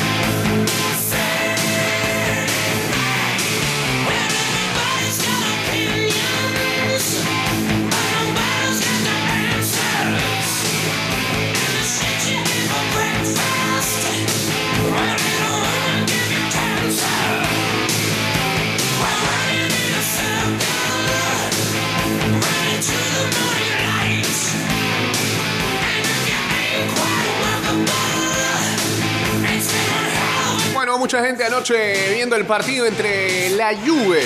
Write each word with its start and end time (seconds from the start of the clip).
Mucha 31.05 31.23
gente 31.23 31.45
anoche 31.45 32.15
viendo 32.15 32.35
el 32.35 32.47
partido 32.47 32.87
entre 32.87 33.51
la 33.51 33.75
Juve 33.77 34.23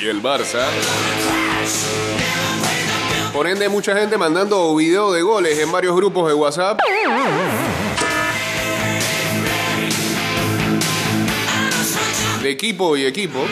y 0.00 0.06
el 0.06 0.22
Barça. 0.22 0.64
Por 3.34 3.46
ende, 3.46 3.68
mucha 3.68 3.94
gente 3.94 4.16
mandando 4.16 4.74
video 4.74 5.12
de 5.12 5.20
goles 5.20 5.58
en 5.58 5.70
varios 5.70 5.94
grupos 5.94 6.26
de 6.28 6.32
WhatsApp. 6.32 6.80
De 12.42 12.50
equipo 12.50 12.96
y 12.96 13.04
equipo. 13.04 13.44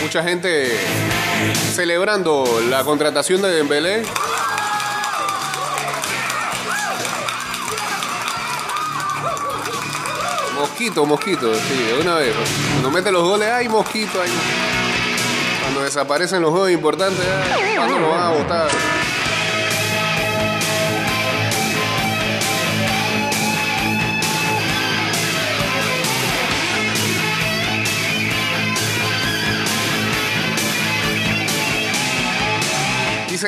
Mucha 0.00 0.22
gente 0.22 0.74
celebrando 1.74 2.62
la 2.70 2.82
contratación 2.82 3.42
de 3.42 3.50
Dembélé. 3.50 4.04
Mosquito, 10.74 11.06
mosquito, 11.06 11.54
sí, 11.54 11.84
de 11.84 12.00
una 12.00 12.16
vez. 12.16 12.34
Cuando 12.72 12.90
mete 12.90 13.12
los 13.12 13.22
goles, 13.22 13.48
hay 13.48 13.68
mosquito 13.68 14.20
ahí. 14.20 14.32
Cuando 15.62 15.84
desaparecen 15.84 16.42
los 16.42 16.50
juegos 16.50 16.72
importantes, 16.72 17.24
¿cuándo 17.76 18.00
lo 18.00 18.10
van 18.10 18.20
a 18.20 18.30
votar? 18.30 18.68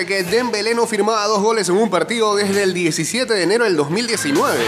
Que 0.05 0.23
Dembélé 0.23 0.75
no 0.75 0.87
firmaba 0.87 1.27
dos 1.27 1.41
goles 1.41 1.71
en 1.71 1.77
un 1.77 1.89
partido 1.89 2.37
desde 2.37 2.65
el 2.65 2.75
17 2.75 3.33
de 3.33 3.43
enero 3.43 3.65
del 3.65 3.77
2019. 3.77 4.63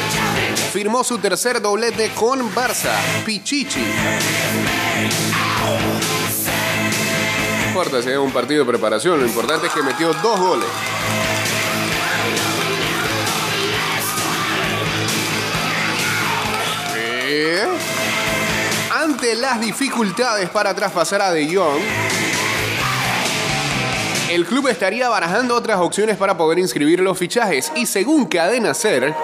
Firmó 0.72 1.05
su 1.05 1.19
tercer 1.19 1.61
doblete 1.61 2.11
con 2.15 2.53
Barça, 2.55 2.97
Pichichi. 3.27 3.84
Importa 7.69 8.03
si 8.03 8.09
es 8.09 8.16
un 8.16 8.33
partido 8.33 8.65
de 8.65 8.71
preparación, 8.71 9.21
lo 9.21 9.27
importante 9.27 9.66
es 9.66 9.72
que 9.75 9.83
metió 9.83 10.15
dos 10.15 10.41
goles. 10.41 10.69
Ante 18.91 19.34
las 19.34 19.60
dificultades 19.60 20.49
para 20.49 20.72
traspasar 20.75 21.21
a 21.21 21.31
De 21.31 21.55
Jong, 21.55 21.83
el 24.31 24.44
club 24.44 24.69
estaría 24.69 25.09
barajando 25.09 25.55
otras 25.55 25.81
opciones 25.81 26.16
para 26.16 26.37
poder 26.37 26.59
inscribir 26.59 27.00
los 27.00 27.16
fichajes 27.16 27.72
y 27.75 27.87
según 27.87 28.27
Cadena 28.27 28.75
Ser, 28.75 29.15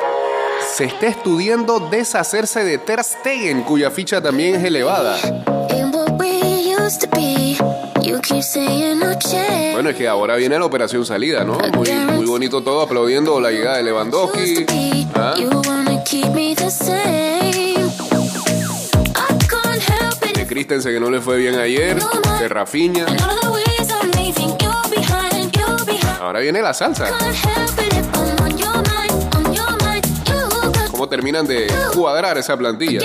se 0.75 0.85
está 0.85 1.07
estudiando 1.07 1.79
deshacerse 1.79 2.65
de 2.65 2.79
Ter 2.79 3.05
Stegen, 3.05 3.63
cuya 3.63 3.91
ficha 3.91 4.23
también 4.23 4.55
es 4.57 4.65
elevada. 4.65 5.17
Bueno, 9.75 9.91
es 9.91 9.97
que 9.97 10.09
ahora 10.09 10.37
viene 10.37 10.59
la 10.59 10.65
operación 10.65 11.05
salida, 11.05 11.45
¿no? 11.45 11.59
Muy, 11.75 11.91
muy 11.91 12.27
bonito 12.27 12.63
todo, 12.63 12.81
aplaudiendo 12.81 13.41
la 13.41 13.51
llegada 13.51 13.77
de 13.79 13.83
Lewandowski. 13.83 14.67
¿Ah? 15.15 15.35
De 20.35 20.47
Christensen 20.47 20.93
que 20.95 21.01
no 21.01 21.11
le 21.11 21.21
fue 21.21 21.37
bien 21.37 21.57
ayer, 21.57 21.99
de 22.41 22.49
Rafinha. 22.49 23.07
Ahora 26.25 26.41
viene 26.41 26.63
la 26.63 26.73
salsa. 26.73 27.11
¿Cómo 30.91 31.07
terminan 31.07 31.47
de 31.47 31.67
cuadrar 31.95 32.39
esa 32.39 32.57
plantilla? 32.57 33.01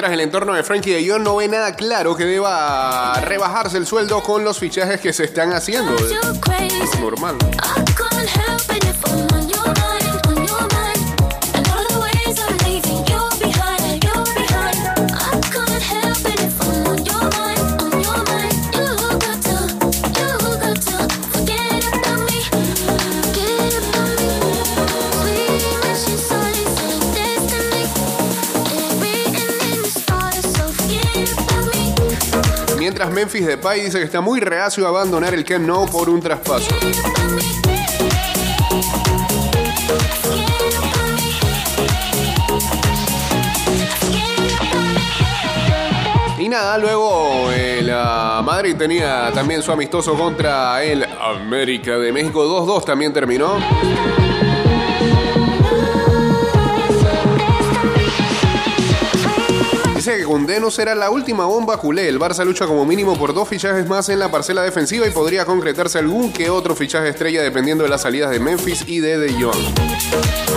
Mientras 0.00 0.14
el 0.14 0.20
entorno 0.20 0.54
de 0.54 0.62
Frankie 0.62 0.92
de 0.92 1.06
Jong 1.06 1.22
no 1.22 1.36
ve 1.36 1.46
nada 1.46 1.76
claro 1.76 2.16
que 2.16 2.24
deba 2.24 3.20
rebajarse 3.20 3.76
el 3.76 3.86
sueldo 3.86 4.22
con 4.22 4.42
los 4.44 4.58
fichajes 4.58 4.98
que 4.98 5.12
se 5.12 5.24
están 5.24 5.52
haciendo. 5.52 5.94
Es 5.94 7.00
normal. 7.00 7.36
Mientras 33.00 33.18
Memphis 33.18 33.46
Depay 33.46 33.80
dice 33.80 33.98
que 33.98 34.04
está 34.04 34.20
muy 34.20 34.40
reacio 34.40 34.84
a 34.84 34.90
abandonar 34.90 35.32
el 35.32 35.42
Camp 35.42 35.66
Nou 35.66 35.90
por 35.90 36.10
un 36.10 36.20
traspaso. 36.20 36.68
Y 46.38 46.46
nada, 46.50 46.76
luego 46.76 47.50
eh, 47.52 47.80
la 47.82 48.42
Madrid 48.44 48.76
tenía 48.76 49.32
también 49.32 49.62
su 49.62 49.72
amistoso 49.72 50.14
contra 50.14 50.84
el 50.84 51.02
América 51.02 51.96
de 51.96 52.12
México. 52.12 52.44
2-2 52.44 52.84
también 52.84 53.14
terminó. 53.14 53.56
Dice 60.00 60.16
que 60.16 60.24
con 60.24 60.46
no 60.46 60.70
será 60.70 60.94
la 60.94 61.10
última 61.10 61.44
bomba 61.44 61.76
culé. 61.76 62.08
El 62.08 62.18
Barça 62.18 62.42
lucha 62.42 62.66
como 62.66 62.86
mínimo 62.86 63.18
por 63.18 63.34
dos 63.34 63.46
fichajes 63.46 63.86
más 63.86 64.08
en 64.08 64.18
la 64.18 64.30
parcela 64.30 64.62
defensiva 64.62 65.06
y 65.06 65.10
podría 65.10 65.44
concretarse 65.44 65.98
algún 65.98 66.32
que 66.32 66.48
otro 66.48 66.74
fichaje 66.74 67.10
estrella 67.10 67.42
dependiendo 67.42 67.84
de 67.84 67.90
las 67.90 68.00
salidas 68.00 68.30
de 68.30 68.40
Memphis 68.40 68.84
y 68.86 69.00
de 69.00 69.18
De 69.18 69.30
Jong. 69.34 70.49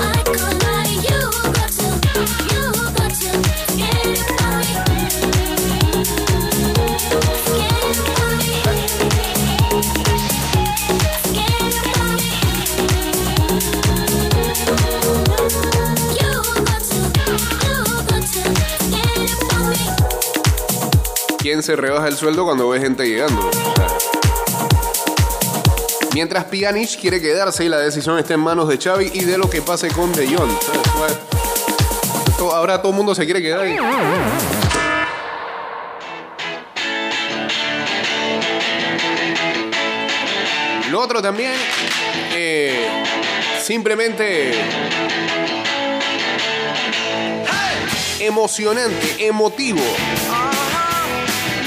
¿Quién 21.63 21.77
se 21.77 21.81
rebaja 21.81 22.10
el 22.10 22.18
sueldo 22.18 22.44
cuando 22.44 22.68
ve 22.68 22.81
gente 22.81 23.07
llegando? 23.07 23.50
Mientras 26.13 26.44
Pjanic 26.44 27.00
quiere 27.00 27.21
quedarse 27.21 27.63
y 27.63 27.69
la 27.69 27.77
decisión 27.77 28.19
está 28.19 28.33
en 28.33 28.42
manos 28.42 28.68
de 28.68 28.77
Xavi 28.77 29.12
y 29.13 29.24
de 29.24 29.38
lo 29.38 29.50
que 29.50 29.62
pase 29.62 29.88
con 29.88 30.12
De 30.12 30.27
Jong. 30.27 30.51
Ahora 32.51 32.81
todo 32.81 32.92
el 32.92 32.98
mundo 32.98 33.15
se 33.15 33.24
quiere 33.24 33.42
quedar 33.42 33.62
ahí. 33.62 33.77
Lo 40.92 41.00
otro 41.00 41.21
también, 41.21 41.54
eh, 42.36 42.89
simplemente 43.62 44.51
emocionante, 48.19 49.25
emotivo 49.25 49.81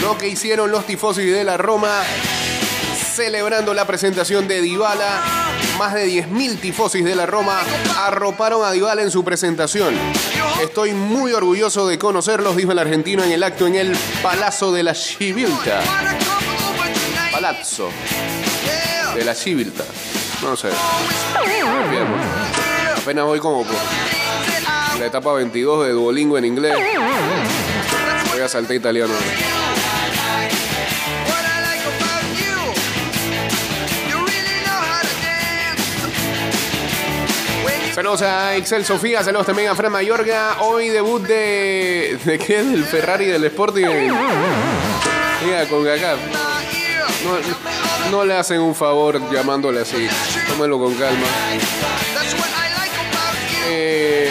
lo 0.07 0.17
que 0.17 0.29
hicieron 0.29 0.71
los 0.71 0.87
tifosis 0.87 1.33
de 1.33 1.43
la 1.43 1.57
Roma 1.57 2.01
celebrando 3.13 3.75
la 3.75 3.89
presentación 3.89 4.47
de 4.47 4.63
Dybala. 4.63 5.21
Más 5.81 5.95
de 5.95 6.07
10.000 6.07 6.61
tifosis 6.61 7.05
de 7.05 7.17
la 7.17 7.27
Roma 7.27 7.61
arroparon 7.97 8.65
a 8.65 8.71
Dybala 8.71 9.03
en 9.03 9.11
su 9.11 9.25
presentación. 9.25 9.97
Estoy 10.63 10.93
muy 10.93 11.33
orgulloso 11.33 11.89
de 11.89 11.99
conocerlos, 11.99 12.55
dijo 12.55 12.71
el 12.71 12.79
argentino 12.79 13.25
en 13.25 13.33
el 13.33 13.43
acto 13.43 13.67
en 13.67 13.75
el 13.75 13.97
Palazzo 14.23 14.71
de 14.71 14.85
la 14.85 14.95
Civiltà. 14.95 15.81
Palazzo 17.33 17.91
de 19.13 19.25
la 19.25 19.35
Civiltà. 19.35 19.85
No 20.41 20.57
sé. 20.57 20.69
Apenas 22.97 23.25
voy 23.25 23.41
como 23.41 23.65
por 23.65 23.75
la 25.01 25.07
etapa 25.07 25.33
22 25.33 25.87
de 25.89 25.93
Duolingo 25.93 26.39
en 26.39 26.45
inglés. 26.45 26.77
Voy 28.31 28.41
a 28.41 28.49
saltar 28.49 28.77
italiano. 28.77 29.13
Saludos 37.97 38.21
a 38.21 38.55
Excel 38.57 38.85
Sofía, 38.85 39.25
saludos 39.25 39.47
también 39.47 39.71
a 39.71 39.75
Fran 39.75 39.91
Mayorga. 39.91 40.59
Hoy 40.61 40.91
debut 40.91 41.23
de. 41.23 42.19
¿De 42.27 42.39
qué? 42.39 42.63
Del 42.63 42.85
Ferrari 42.85 43.25
del 43.25 43.43
Sporting. 43.45 43.87
Mira, 45.43 45.67
con 45.67 45.89
acá. 45.89 46.15
No, 48.11 48.23
le 48.27 48.35
hacen 48.35 48.61
un 48.61 48.75
favor 48.75 49.19
llamándole 49.33 49.81
así. 49.81 50.07
Tómelo 50.47 50.79
con 50.79 50.95
calma. 50.97 51.27
Eh, 53.67 54.31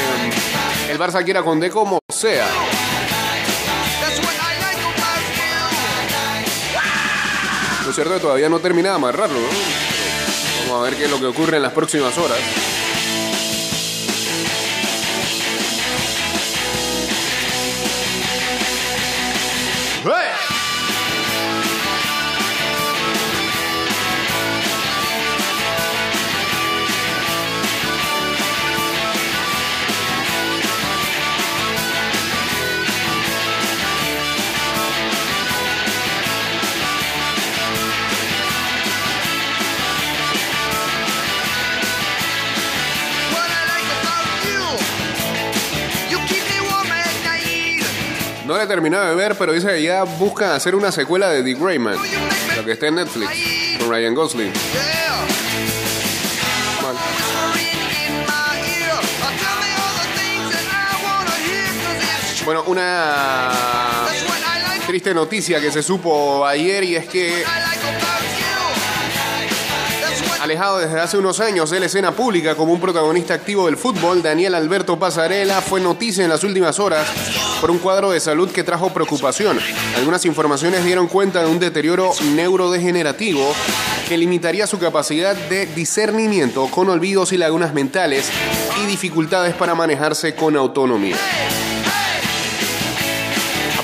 el 0.91 0.99
Barça 0.99 1.25
quiera 1.25 1.41
con 1.41 1.59
como 1.69 1.97
sea. 2.07 2.45
Lo 7.83 7.91
cierto 7.91 8.13
es 8.13 8.19
que 8.19 8.21
todavía 8.21 8.47
no 8.47 8.59
termina 8.59 8.89
de 8.89 8.95
amarrarlo. 8.95 9.39
Vamos 10.67 10.81
a 10.81 10.83
ver 10.83 10.95
qué 10.99 11.05
es 11.05 11.09
lo 11.09 11.19
que 11.19 11.25
ocurre 11.25 11.57
en 11.57 11.63
las 11.63 11.73
próximas 11.73 12.15
horas. 12.19 12.37
No 48.55 48.59
la 48.59 48.63
he 48.63 48.67
terminado 48.67 49.09
de 49.09 49.15
ver, 49.15 49.35
pero 49.37 49.51
dice 49.51 49.67
que 49.67 49.83
ya 49.83 50.03
buscan 50.03 50.51
hacer 50.51 50.75
una 50.75 50.89
secuela 50.89 51.27
de 51.27 51.43
The 51.43 51.59
Greyman. 51.59 51.97
Lo 52.55 52.63
que 52.63 52.71
está 52.71 52.87
en 52.87 52.95
Netflix. 52.95 53.29
Con 53.77 53.89
Ryan 53.89 54.15
Gosling. 54.15 54.53
Bueno, 62.45 62.63
una 62.67 63.51
triste 64.87 65.13
noticia 65.13 65.59
que 65.59 65.69
se 65.69 65.83
supo 65.83 66.45
ayer 66.45 66.85
y 66.85 66.95
es 66.95 67.07
que 67.07 67.43
Alejado 70.41 70.77
desde 70.77 71.01
hace 71.01 71.17
unos 71.17 71.41
años 71.41 71.71
de 71.71 71.81
la 71.81 71.87
escena 71.87 72.13
pública 72.13 72.55
como 72.55 72.71
un 72.71 72.79
protagonista 72.79 73.33
activo 73.33 73.65
del 73.65 73.75
fútbol, 73.75 74.23
Daniel 74.23 74.55
Alberto 74.55 74.97
Pasarela 74.97 75.59
fue 75.59 75.81
noticia 75.81 76.23
en 76.23 76.29
las 76.29 76.45
últimas 76.45 76.79
horas 76.79 77.05
por 77.61 77.71
un 77.71 77.79
cuadro 77.79 78.11
de 78.11 78.19
salud 78.19 78.49
que 78.51 78.63
trajo 78.63 78.93
preocupación. 78.93 79.59
Algunas 79.97 80.25
informaciones 80.25 80.83
dieron 80.85 81.07
cuenta 81.07 81.41
de 81.41 81.49
un 81.49 81.59
deterioro 81.59 82.11
neurodegenerativo 82.35 83.53
que 84.07 84.17
limitaría 84.17 84.67
su 84.67 84.79
capacidad 84.79 85.35
de 85.35 85.65
discernimiento 85.67 86.67
con 86.67 86.89
olvidos 86.89 87.31
y 87.33 87.37
lagunas 87.37 87.73
mentales 87.73 88.29
y 88.83 88.85
dificultades 88.87 89.55
para 89.55 89.75
manejarse 89.75 90.35
con 90.35 90.55
autonomía. 90.55 91.17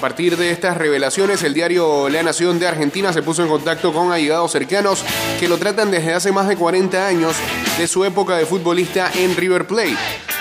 A 0.02 0.10
partir 0.10 0.36
de 0.36 0.50
estas 0.50 0.78
revelaciones, 0.78 1.44
el 1.44 1.54
diario 1.54 2.10
La 2.10 2.24
Nación 2.24 2.58
de 2.58 2.68
Argentina 2.68 3.14
se 3.14 3.22
puso 3.22 3.44
en 3.44 3.50
contacto 3.50 3.94
con 3.94 4.12
allegados 4.12 4.52
cercanos 4.52 5.04
que 5.40 5.48
lo 5.48 5.60
tratan 5.60 5.92
desde 5.92 6.16
hace 6.16 6.32
más 6.32 6.48
de 6.48 6.58
40 6.58 7.06
años 7.06 7.36
de 7.78 7.88
su 7.88 8.04
época 8.04 8.36
de 8.36 8.48
futbolista 8.48 9.12
en 9.14 9.36
River 9.36 9.68
Plate. 9.68 9.96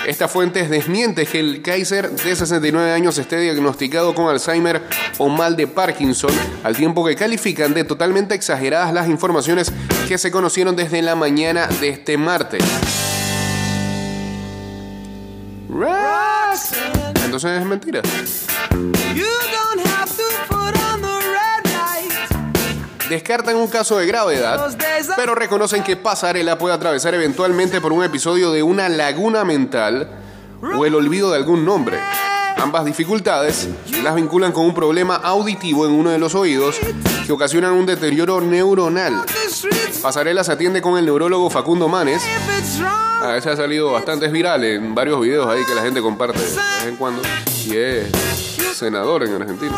Estas 0.07 0.31
fuentes 0.31 0.67
desmienten 0.67 1.27
que 1.27 1.39
el 1.39 1.61
Kaiser 1.61 2.09
de 2.09 2.35
69 2.35 2.91
años 2.91 3.19
esté 3.19 3.37
diagnosticado 3.37 4.15
con 4.15 4.29
Alzheimer 4.29 4.81
o 5.19 5.29
mal 5.29 5.55
de 5.55 5.67
Parkinson, 5.67 6.31
al 6.63 6.75
tiempo 6.75 7.05
que 7.05 7.15
califican 7.15 7.75
de 7.75 7.83
totalmente 7.83 8.33
exageradas 8.33 8.91
las 8.91 9.09
informaciones 9.09 9.71
que 10.07 10.17
se 10.17 10.31
conocieron 10.31 10.75
desde 10.75 11.03
la 11.03 11.13
mañana 11.13 11.67
de 11.67 11.89
este 11.89 12.17
martes. 12.17 12.63
Entonces 17.31 17.61
es 17.61 17.65
mentira. 17.65 18.01
Descartan 23.07 23.55
un 23.55 23.67
caso 23.69 23.97
de 23.97 24.05
gravedad, 24.05 24.77
pero 25.15 25.33
reconocen 25.33 25.81
que 25.81 25.95
Pasarela 25.95 26.57
puede 26.57 26.75
atravesar 26.75 27.13
eventualmente 27.13 27.79
por 27.79 27.93
un 27.93 28.03
episodio 28.03 28.51
de 28.51 28.63
una 28.63 28.89
laguna 28.89 29.45
mental 29.45 30.09
o 30.77 30.85
el 30.85 30.93
olvido 30.93 31.31
de 31.31 31.37
algún 31.37 31.63
nombre. 31.63 31.97
Ambas 32.57 32.85
dificultades 32.85 33.67
las 34.03 34.15
vinculan 34.15 34.51
con 34.51 34.65
un 34.65 34.73
problema 34.73 35.15
auditivo 35.15 35.85
en 35.85 35.91
uno 35.91 36.09
de 36.09 36.19
los 36.19 36.35
oídos 36.35 36.77
que 37.25 37.31
ocasionan 37.31 37.73
un 37.73 37.85
deterioro 37.85 38.39
neuronal. 38.41 39.25
Pasarela 40.01 40.43
se 40.43 40.51
atiende 40.51 40.81
con 40.81 40.97
el 40.97 41.05
neurólogo 41.05 41.49
Facundo 41.49 41.87
Manes. 41.87 42.23
A 43.21 43.27
veces 43.33 43.53
ha 43.53 43.55
salido 43.55 43.91
bastante 43.91 44.27
viral 44.27 44.63
en 44.63 44.95
varios 44.95 45.21
videos 45.21 45.47
ahí 45.47 45.63
que 45.65 45.75
la 45.75 45.81
gente 45.83 46.01
comparte 46.01 46.39
de 46.39 46.45
vez 46.45 46.57
en 46.87 46.95
cuando. 46.95 47.21
Y 47.65 47.77
es 47.77 48.07
senador 48.73 49.23
en 49.23 49.35
Argentina. 49.35 49.75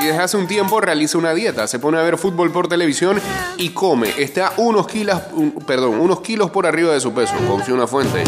Y 0.00 0.06
desde 0.06 0.20
hace 0.20 0.36
un 0.36 0.46
tiempo 0.46 0.80
realiza 0.80 1.16
una 1.16 1.32
dieta, 1.32 1.66
se 1.66 1.78
pone 1.78 1.98
a 1.98 2.02
ver 2.02 2.18
fútbol 2.18 2.50
por 2.52 2.68
televisión 2.68 3.18
y 3.56 3.70
come. 3.70 4.12
Está 4.18 4.52
unos 4.58 4.86
kilos, 4.86 5.18
perdón, 5.66 5.98
unos 5.98 6.20
kilos 6.20 6.50
por 6.50 6.66
arriba 6.66 6.92
de 6.92 7.00
su 7.00 7.12
peso, 7.14 7.34
confía 7.48 7.74
una 7.74 7.86
fuente. 7.86 8.22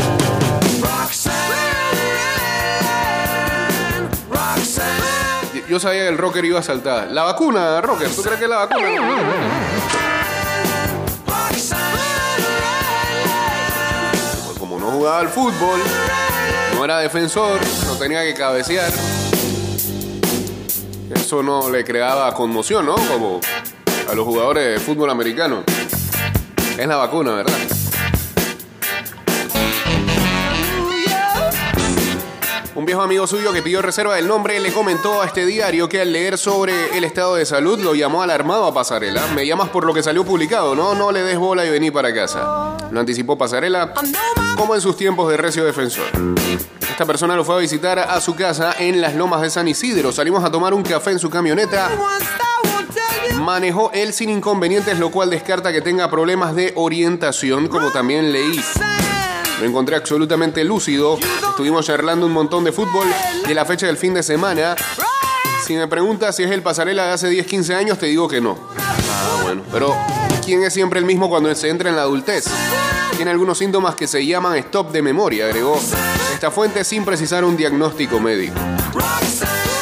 Yo 5.69 5.81
sabía 5.81 6.03
que 6.03 6.09
el 6.09 6.19
rocker 6.19 6.45
iba 6.45 6.61
a 6.61 6.63
saltar. 6.63 7.11
La 7.11 7.25
vacuna, 7.25 7.81
rocker, 7.81 8.09
¿tú 8.09 8.23
crees 8.23 8.39
que 8.39 8.47
la 8.47 8.59
vacuna? 8.67 8.87
Como 14.59 14.79
no 14.79 14.93
jugaba 14.93 15.19
al 15.19 15.29
fútbol, 15.29 15.81
no 16.75 16.85
era 16.85 17.01
defensor, 17.01 17.59
no 17.87 17.97
tenía 17.97 18.23
que 18.23 18.35
cabecear. 18.35 18.93
Eso 21.13 21.43
no 21.43 21.69
le 21.69 21.85
creaba 21.85 22.33
conmoción, 22.33 22.87
¿no? 22.87 22.95
Como 22.95 23.41
a 24.09 24.15
los 24.15 24.25
jugadores 24.25 24.75
de 24.75 24.79
fútbol 24.79 25.11
americano. 25.11 25.65
Es 26.79 26.87
la 26.87 26.97
vacuna, 26.97 27.35
¿verdad? 27.35 27.76
Un 32.77 32.85
viejo 32.85 33.01
amigo 33.01 33.27
suyo 33.27 33.55
que 33.55 33.63
pidió 33.63 33.81
reserva 33.81 34.17
del 34.17 34.29
nombre 34.29 34.61
le 34.61 34.71
comentó 34.71 35.23
a 35.23 35.27
este 35.27 35.47
diario 35.47 35.89
que 35.89 36.03
al 36.03 36.13
leer 36.13 36.37
sobre 36.37 36.95
el 36.95 37.05
estado 37.05 37.37
de 37.37 37.47
salud 37.47 37.81
lo 37.81 37.95
llamó 37.95 38.23
alarmado 38.23 38.67
a 38.67 38.75
Pasarela. 38.75 39.27
Me 39.29 39.47
llamas 39.47 39.71
por 39.71 39.87
lo 39.87 39.95
que 39.95 40.03
salió 40.03 40.27
publicado, 40.27 40.77
¿no? 40.77 40.95
No 40.95 41.11
le 41.11 41.23
des 41.23 41.39
bola 41.39 41.65
y 41.65 41.71
vení 41.71 41.91
para 41.91 42.13
casa. 42.13 42.77
Lo 42.91 43.01
anticipó 43.01 43.39
Pasarela 43.39 43.95
como 44.59 44.75
en 44.75 44.83
sus 44.83 44.95
tiempos 44.95 45.31
de 45.31 45.39
recio 45.39 45.65
defensor. 45.65 46.05
Esta 46.91 47.07
persona 47.07 47.35
lo 47.35 47.47
fue 47.47 47.55
a 47.55 47.59
visitar 47.59 47.99
a 47.99 48.21
su 48.21 48.35
casa 48.35 48.75
en 48.79 49.01
las 49.01 49.15
lomas 49.15 49.41
de 49.41 49.49
San 49.49 49.67
Isidro. 49.67 50.13
Salimos 50.13 50.45
a 50.45 50.51
tomar 50.51 50.75
un 50.75 50.83
café 50.83 51.13
en 51.13 51.19
su 51.19 51.31
camioneta. 51.31 51.91
Manejó 53.37 53.91
él 53.95 54.13
sin 54.13 54.29
inconvenientes, 54.29 54.99
lo 54.99 55.11
cual 55.11 55.31
descarta 55.31 55.73
que 55.73 55.81
tenga 55.81 56.11
problemas 56.11 56.55
de 56.55 56.75
orientación, 56.77 57.69
como 57.69 57.91
también 57.91 58.33
leí. 58.33 58.61
Lo 59.61 59.67
encontré 59.67 59.97
absolutamente 59.97 60.63
lúcido. 60.65 61.19
Estuvimos 61.51 61.87
charlando 61.87 62.27
un 62.27 62.33
montón 62.33 62.65
de 62.65 62.73
fútbol 62.73 63.07
de 63.47 63.55
la 63.55 63.65
fecha 63.65 63.87
del 63.87 63.97
fin 63.97 64.13
de 64.13 64.23
semana. 64.23 64.77
Si 65.65 65.75
me 65.75 65.89
preguntas 65.89 66.37
si 66.37 66.43
es 66.43 66.51
el 66.51 66.63
pasarela 66.63 67.07
de 67.07 67.13
hace 67.13 67.29
10, 67.29 67.47
15 67.47 67.75
años, 67.75 67.99
te 67.99 68.07
digo 68.07 68.29
que 68.29 68.41
no. 68.41 68.59
Ah, 68.79 69.41
bueno. 69.43 69.63
Pero, 69.73 69.97
¿quién 70.45 70.63
es 70.63 70.75
siempre 70.75 71.01
el 71.01 71.07
mismo 71.07 71.29
cuando 71.29 71.53
se 71.55 71.71
entra 71.71 71.89
en 71.89 71.97
la 71.97 72.03
adultez? 72.03 72.45
Tiene 73.17 73.31
algunos 73.31 73.57
síntomas 73.57 73.95
que 73.95 74.07
se 74.07 74.25
llaman 74.27 74.57
stop 74.59 74.93
de 74.93 75.01
memoria, 75.01 75.47
agregó 75.47 75.81
esta 76.35 76.51
fuente 76.51 76.85
sin 76.85 77.05
precisar 77.05 77.45
un 77.45 77.57
diagnóstico 77.57 78.21
médico. 78.21 78.55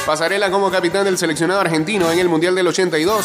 Pasarela 0.06 0.50
como 0.50 0.70
capitán 0.70 1.04
del 1.04 1.18
seleccionado 1.18 1.60
argentino 1.60 2.12
en 2.12 2.20
el 2.20 2.28
Mundial 2.28 2.54
del 2.54 2.68
82 2.68 3.24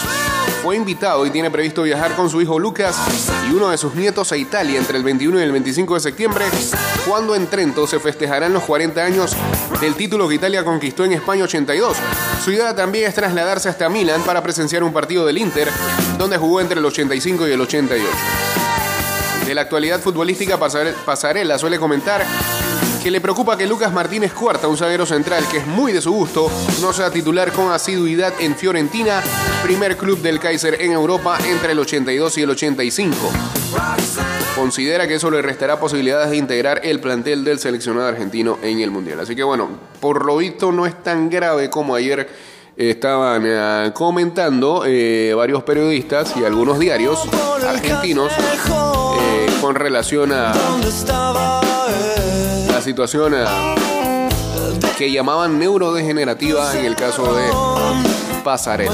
fue 0.62 0.76
invitado 0.76 1.26
y 1.26 1.30
tiene 1.30 1.50
previsto 1.50 1.84
viajar 1.84 2.16
con 2.16 2.30
su 2.30 2.42
hijo 2.42 2.60
Lucas 2.60 2.98
y 3.50 3.54
uno 3.54 3.70
de 3.70 3.78
sus 3.78 3.96
nietos 3.96 4.32
a 4.32 4.38
Italia 4.38 4.78
entre 4.78 4.98
el 4.98 5.04
21 5.04 5.40
y 5.40 5.44
el 5.44 5.52
25 5.52 5.94
de 5.94 6.00
septiembre, 6.00 6.46
cuando 7.08 7.36
en 7.36 7.48
Trento 7.48 7.88
se 7.88 8.00
festejarán 8.00 8.52
los 8.52 8.64
40 8.64 9.02
años 9.02 9.36
del 9.80 9.96
título 9.96 10.28
que 10.28 10.36
Italia 10.36 10.66
conquistó 10.66 11.06
en 11.06 11.14
España 11.14 11.46
82. 11.46 11.98
Su 12.44 12.52
idea 12.52 12.76
también 12.76 13.08
es 13.08 13.16
trasladarse 13.16 13.70
hasta 13.70 13.88
Milán 13.90 14.24
para 14.24 14.44
presenciar 14.44 14.84
un 14.84 14.92
partido 14.92 15.26
del 15.26 15.38
Inter, 15.38 15.70
donde 16.18 16.38
jugó 16.38 16.60
entre 16.60 16.80
el 16.80 16.86
85 16.86 17.48
y 17.48 17.52
el 17.52 17.62
88. 17.62 18.08
De 19.46 19.56
la 19.56 19.62
actualidad 19.62 20.00
futbolística, 20.00 20.60
Pasarela 20.60 21.58
suele 21.58 21.80
comentar 21.80 22.26
que 23.02 23.12
le 23.12 23.22
preocupa 23.22 23.58
que 23.58 23.66
Lucas 23.66 23.94
Martínez 23.94 24.34
Cuarta, 24.34 24.68
un 24.68 24.78
zaguero 24.78 25.06
central 25.06 25.46
que 25.50 25.60
es 25.60 25.68
muy 25.68 25.94
de 25.94 26.02
su 26.02 26.12
gusto, 26.12 26.52
no 26.82 26.92
sea 26.92 27.10
titular 27.10 27.52
con 27.54 27.72
asiduidad 27.72 28.34
en 28.40 28.56
Fiorentina, 28.56 29.22
primer 29.64 29.96
club 29.96 30.20
del 30.22 30.40
Kaiser 30.40 30.82
en 30.82 30.92
Europa 30.92 31.38
entre 31.46 31.72
el 31.72 31.80
82 31.80 32.38
y 32.38 32.42
el 32.42 32.50
85. 32.50 33.16
Considera 34.56 35.08
que 35.08 35.16
eso 35.16 35.32
le 35.32 35.42
restará 35.42 35.80
posibilidades 35.80 36.32
de 36.32 36.38
integrar 36.38 36.82
el 36.84 37.00
plantel 37.00 37.44
del 37.44 37.60
seleccionado 37.60 38.08
argentino 38.08 38.60
en 38.62 38.80
el 38.82 38.92
Mundial. 38.92 39.20
Así 39.22 39.36
que 39.36 39.44
bueno, 39.44 39.70
por 40.02 40.26
lo 40.26 40.38
visto 40.38 40.72
no 40.72 40.86
es 40.86 41.02
tan 41.02 41.30
grave 41.30 41.70
como 41.70 41.96
ayer 41.96 42.28
estaban 42.76 43.44
eh, 43.46 43.92
comentando 43.94 44.84
eh, 44.86 45.34
varios 45.36 45.64
periodistas 45.64 46.36
y 46.38 46.46
algunos 46.46 46.80
diarios 46.80 47.28
argentinos 47.68 48.32
eh, 48.34 49.48
con 49.62 49.76
relación 49.76 50.32
a 50.32 50.54
situación 52.82 53.34
eh, 53.36 53.46
que 54.98 55.12
llamaban 55.12 55.60
neurodegenerativa 55.60 56.78
en 56.78 56.86
el 56.86 56.96
caso 56.96 57.34
de 57.34 57.50
Pasarela. 58.44 58.92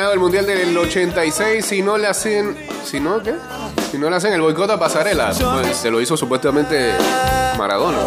El 0.00 0.18
Mundial 0.18 0.46
del 0.46 0.76
86 0.76 1.64
si 1.64 1.82
no 1.82 1.96
le 1.96 2.06
hacen... 2.06 2.56
¿Si 2.84 3.00
no 3.00 3.22
qué? 3.22 3.34
Si 3.90 3.98
no 3.98 4.10
le 4.10 4.16
hacen 4.16 4.32
el 4.32 4.40
boicot 4.40 4.70
a 4.70 4.78
Pasarela. 4.78 5.32
Pues 5.32 5.76
se 5.76 5.90
lo 5.90 6.00
hizo 6.00 6.16
supuestamente 6.16 6.92
Maradona. 7.56 7.98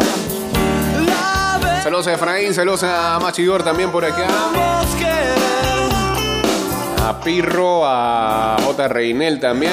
Saludos 1.82 2.06
a 2.06 2.14
Efraín, 2.14 2.54
saludos 2.54 2.84
a 2.84 3.18
Machigor 3.20 3.62
también 3.62 3.90
por 3.90 4.04
acá. 4.04 4.26
A 7.06 7.20
Pirro, 7.20 7.82
a 7.84 8.56
J. 8.64 8.88
Reinel 8.88 9.40
también. 9.40 9.72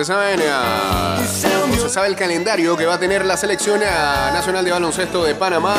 Se 0.00 0.06
sabe, 0.06 0.34
se 1.78 1.90
sabe 1.90 2.08
el 2.08 2.16
calendario 2.16 2.74
que 2.74 2.86
va 2.86 2.94
a 2.94 2.98
tener 2.98 3.26
la 3.26 3.36
selección 3.36 3.80
nacional 3.80 4.64
de 4.64 4.70
baloncesto 4.70 5.22
de 5.24 5.34
Panamá 5.34 5.74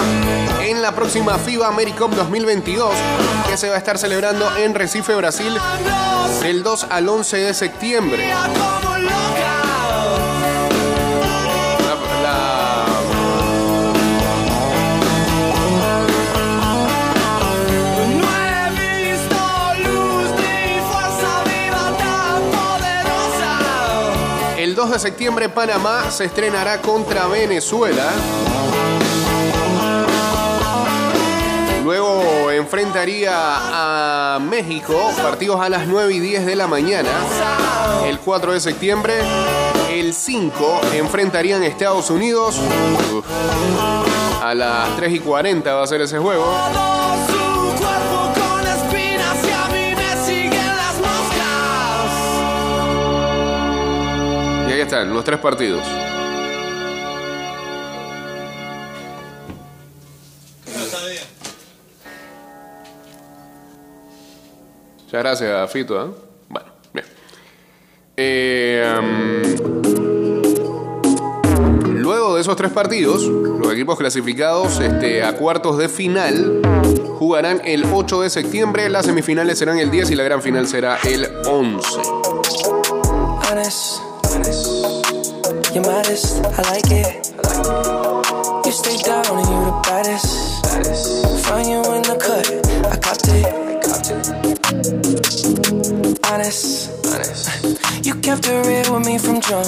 en 0.61 0.79
la 0.79 0.91
próxima 0.91 1.39
FIBA 1.39 1.67
AmeriCup 1.69 2.11
2022 2.13 2.93
que 3.49 3.57
se 3.57 3.67
va 3.67 3.73
a 3.73 3.77
estar 3.79 3.97
celebrando 3.97 4.55
en 4.57 4.75
Recife, 4.75 5.15
Brasil, 5.15 5.57
del 6.43 6.61
2 6.61 6.87
al 6.91 7.09
11 7.09 7.37
de 7.37 7.53
septiembre. 7.55 8.31
2 24.91 25.01
de 25.01 25.09
septiembre 25.09 25.47
Panamá 25.47 26.11
se 26.11 26.25
estrenará 26.25 26.81
contra 26.81 27.25
Venezuela. 27.27 28.11
Luego 31.81 32.51
enfrentaría 32.51 33.31
a 33.33 34.39
México, 34.39 35.13
partidos 35.21 35.61
a 35.61 35.69
las 35.69 35.87
9 35.87 36.13
y 36.13 36.19
10 36.19 36.45
de 36.45 36.55
la 36.57 36.67
mañana. 36.67 37.09
El 38.05 38.19
4 38.19 38.51
de 38.51 38.59
septiembre, 38.59 39.13
el 39.89 40.13
5 40.13 40.81
enfrentarían 40.95 41.63
Estados 41.63 42.09
Unidos. 42.09 42.59
A 44.43 44.53
las 44.53 44.93
3 44.97 45.13
y 45.13 45.19
40 45.19 45.73
va 45.73 45.83
a 45.83 45.87
ser 45.87 46.01
ese 46.01 46.19
juego. 46.19 47.00
Los 54.91 55.23
tres 55.23 55.39
partidos. 55.39 55.81
Muchas 65.05 65.23
gracias, 65.23 65.71
Fito. 65.71 66.05
¿eh? 66.05 66.09
Bueno, 66.49 66.69
bien. 66.93 67.05
Eh, 68.17 68.85
luego 71.85 72.35
de 72.35 72.41
esos 72.41 72.55
tres 72.57 72.71
partidos, 72.71 73.23
los 73.23 73.71
equipos 73.73 73.97
clasificados 73.97 74.79
este, 74.79 75.23
a 75.23 75.37
cuartos 75.37 75.77
de 75.77 75.87
final 75.87 76.61
jugarán 77.17 77.61
el 77.63 77.85
8 77.85 78.23
de 78.23 78.29
septiembre, 78.29 78.89
las 78.89 79.05
semifinales 79.05 79.57
serán 79.57 79.79
el 79.79 79.89
10 79.89 80.11
y 80.11 80.15
la 80.15 80.23
gran 80.23 80.41
final 80.41 80.67
será 80.67 80.97
el 81.05 81.27
11. 81.45 82.01
Honest. 84.33 85.73
You're 85.73 85.83
modest, 85.83 86.43
I 86.45 86.61
like 86.71 86.91
it. 86.91 87.31
You 88.65 88.71
stay 88.71 88.97
down 88.97 89.25
and 89.37 89.47
you're 89.47 89.65
the 89.65 89.79
baddest. 89.83 91.45
Find 91.45 91.67
you 91.67 91.79
in 91.95 92.01
the 92.03 92.17
cut, 92.19 92.47
I 92.91 92.97
copped 92.97 93.27
it. 93.27 93.70
Honest, 96.31 96.89
honest. 97.05 98.03
You 98.03 98.15
kept 98.15 98.47
it 98.47 98.65
real 98.65 98.95
with 98.95 99.05
me 99.05 99.19
from 99.19 99.39
jump. 99.41 99.67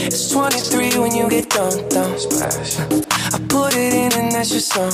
It's 0.00 0.30
23 0.30 0.98
when 0.98 1.14
you 1.14 1.28
get 1.28 1.50
done. 1.50 1.84
I 3.30 3.38
put 3.46 3.74
it 3.76 3.92
in 3.92 4.12
and 4.18 4.32
that's 4.32 4.50
your 4.50 4.62
song. 4.62 4.90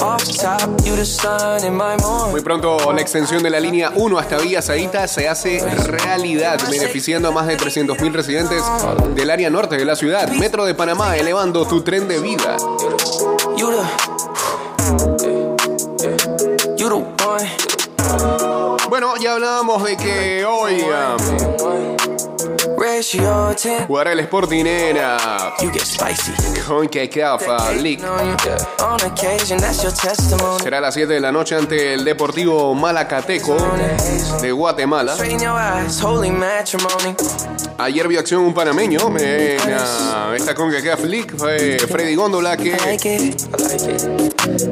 Off 0.00 0.24
top, 0.38 0.86
you 0.86 0.96
the 0.96 1.04
sun 1.04 1.62
in 1.64 1.76
my 1.76 1.96
morning. 1.98 2.30
Muy 2.30 2.40
pronto 2.40 2.94
la 2.94 3.00
extensión 3.02 3.42
de 3.42 3.50
la 3.50 3.60
línea 3.60 3.92
1 3.94 4.18
hasta 4.18 4.38
Villa 4.38 4.62
Zaita 4.62 5.06
se 5.08 5.28
hace 5.28 5.60
realidad, 5.84 6.58
beneficiando 6.70 7.28
a 7.28 7.30
más 7.30 7.46
de 7.46 7.58
300.000 7.58 8.12
residentes 8.12 8.62
del 9.14 9.30
área 9.30 9.50
norte 9.50 9.76
de 9.76 9.84
la 9.84 9.96
ciudad. 9.96 10.30
Metro 10.30 10.64
de 10.64 10.72
Panamá, 10.72 11.14
elevando 11.18 11.66
tu 11.66 11.82
tren 11.82 12.08
de 12.08 12.20
vida. 12.20 12.56
Bueno, 18.88 19.14
ya 19.20 19.34
hablábamos 19.34 19.84
de 19.84 19.96
que 19.96 20.44
hoy 20.44 20.82
um, 20.82 20.88
Ratio 20.88 21.56
10. 21.58 21.95
Jugará 23.86 24.12
el 24.12 24.20
Sporting 24.20 24.66
en 24.66 24.96
You 25.60 25.70
get 25.72 25.84
spicy. 25.84 26.32
CONCACAF 26.66 27.48
uh, 27.48 27.82
League. 27.82 28.04
On 28.04 28.26
you. 28.26 28.84
On 28.84 29.00
occasion, 29.04 29.58
that's 29.58 29.82
your 29.82 29.92
testimony. 29.92 30.62
Será 30.62 30.78
a 30.78 30.80
las 30.80 30.94
7 30.94 31.12
de 31.12 31.20
la 31.20 31.32
noche 31.32 31.54
ante 31.54 31.94
el 31.94 32.04
Deportivo 32.04 32.74
Malacateco 32.74 33.56
de 34.40 34.52
Guatemala. 34.52 35.16
Ayer 37.78 38.08
vio 38.08 38.20
acción 38.20 38.42
un 38.42 38.54
panameño 38.54 39.00
en 39.18 39.60
uh, 39.60 40.32
esta 40.34 40.54
CONCACAF 40.54 41.04
League. 41.04 41.30
Fue 41.36 41.78
Freddy 41.78 42.14
Góndola 42.14 42.56
que 42.56 42.76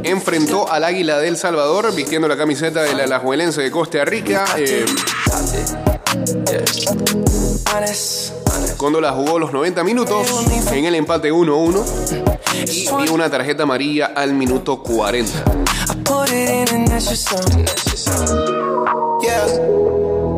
enfrentó 0.03 0.71
al 0.71 0.85
Águila 0.85 1.19
del 1.19 1.37
Salvador 1.37 1.95
vistiendo 1.95 2.29
la 2.29 2.37
camiseta 2.37 2.83
del 2.83 3.01
Alajuelense 3.01 3.63
de 3.63 3.71
Costa 3.71 4.05
Rica. 4.05 4.45
Eh, 4.57 4.85
Góndola 8.79 9.13
jugó 9.13 9.39
los 9.39 9.53
90 9.53 9.85
minutos 9.85 10.27
en 10.71 10.85
el 10.85 10.95
empate 10.95 11.33
1-1 11.33 13.05
y 13.05 13.09
una 13.11 13.31
tarjeta 13.31 13.63
amarilla 13.65 14.13
al 14.15 14.35
minuto 14.35 14.83
40. 14.83 15.31
I 15.31 15.95
put 16.03 16.29
it 16.29 16.49
in 16.71 16.75
and 16.75 16.89
that's 16.89 17.07
your 17.07 17.17
song. 17.17 17.67
Yeah, 19.23 19.47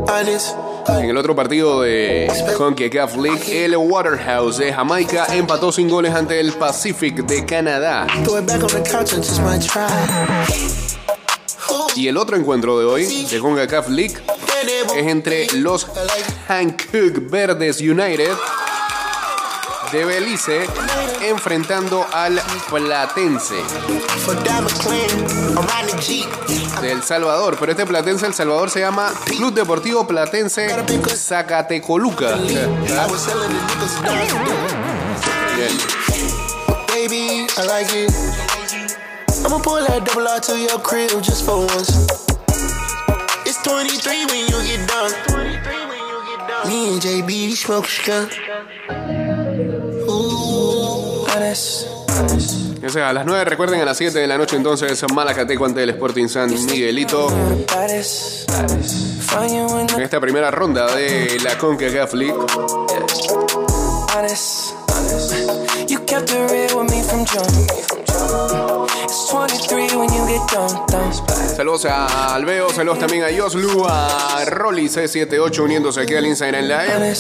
honest. 0.09 0.57
En 0.89 1.11
el 1.11 1.17
otro 1.17 1.35
partido 1.35 1.83
de 1.83 2.31
CONCACAF 2.57 3.17
League, 3.17 3.65
el 3.65 3.77
Waterhouse 3.77 4.59
de 4.59 4.73
Jamaica 4.73 5.27
empató 5.33 5.73
sin 5.73 5.89
goles 5.89 6.15
ante 6.15 6.39
el 6.39 6.53
Pacific 6.53 7.25
de 7.27 7.45
Canadá. 7.45 8.07
Y 11.95 12.09
el 12.09 12.17
otro 12.17 12.37
encuentro 12.37 12.79
de 12.79 12.85
hoy 12.85 13.27
de 13.27 13.41
CONCACAF 13.41 13.89
League 13.89 14.17
es 14.97 15.07
entre 15.07 15.47
los 15.55 15.87
Hankook 16.49 17.31
Verdes 17.31 17.81
United 17.81 18.33
de 19.93 20.05
Belice 20.05 20.67
enfrentando 21.23 22.07
al 22.13 22.41
Platense 22.69 23.55
de 26.81 26.93
El 26.93 27.03
Salvador. 27.03 27.57
Pero 27.59 27.73
este 27.73 27.87
Platense 27.87 28.27
El 28.27 28.35
Salvador 28.35 28.71
se 28.71 28.81
llama 28.81 29.13
Club 29.25 29.55
Deportivo 29.55 30.07
Platense 30.07 30.69
Zacatecoluca. 31.15 32.37
Bien. 35.57 35.77
I'ma 39.47 39.59
pull 39.61 39.79
that 39.87 40.05
double 40.05 40.27
R 40.27 40.41
to 40.41 40.59
your 40.59 40.81
crib 40.81 41.23
just 41.23 41.45
for 41.47 41.59
once. 41.59 42.27
It's 43.47 43.63
23 43.63 44.27
when 44.27 44.51
you 44.51 44.59
get 44.67 44.89
done. 44.89 45.13
Me 46.67 46.91
and 46.91 47.01
JB 47.01 47.55
smoke 47.55 47.87
skunk. 47.87 48.33
Ooh. 50.11 51.27
Honest. 51.31 51.87
O 52.85 52.89
sea, 52.89 53.11
a 53.11 53.13
las 53.13 53.25
9 53.25 53.45
recuerden 53.45 53.81
a 53.81 53.85
las 53.85 53.97
7 53.97 54.19
de 54.19 54.27
la 54.27 54.37
noche 54.37 54.57
entonces 54.57 55.01
Malacateco 55.15 55.65
ante 55.65 55.85
el 55.85 55.91
Sporting 55.91 56.27
San 56.29 56.51
Miguelito 56.67 57.29
en 59.95 60.03
esta 60.03 60.19
primera 60.19 60.51
ronda 60.51 60.93
de 60.93 61.39
la 61.39 61.57
honest, 64.17 64.75
honest. 64.89 65.89
You 65.89 66.01
kept 66.01 66.31
it 66.31 66.51
real 66.51 66.79
with 66.81 66.91
me 66.91 67.03
from 67.03 67.25
jump. 67.25 67.76
Saludos 71.57 71.85
a 71.87 72.35
Alveo, 72.35 72.71
saludos 72.71 72.99
también 72.99 73.25
a 73.25 73.31
Yoslu, 73.31 73.87
a 73.89 74.45
Rolly 74.47 74.87
C78 74.87 75.59
uniéndose 75.61 76.01
aquí 76.01 76.15
al 76.15 76.27
Instagram 76.27 76.65
Live. 76.65 77.15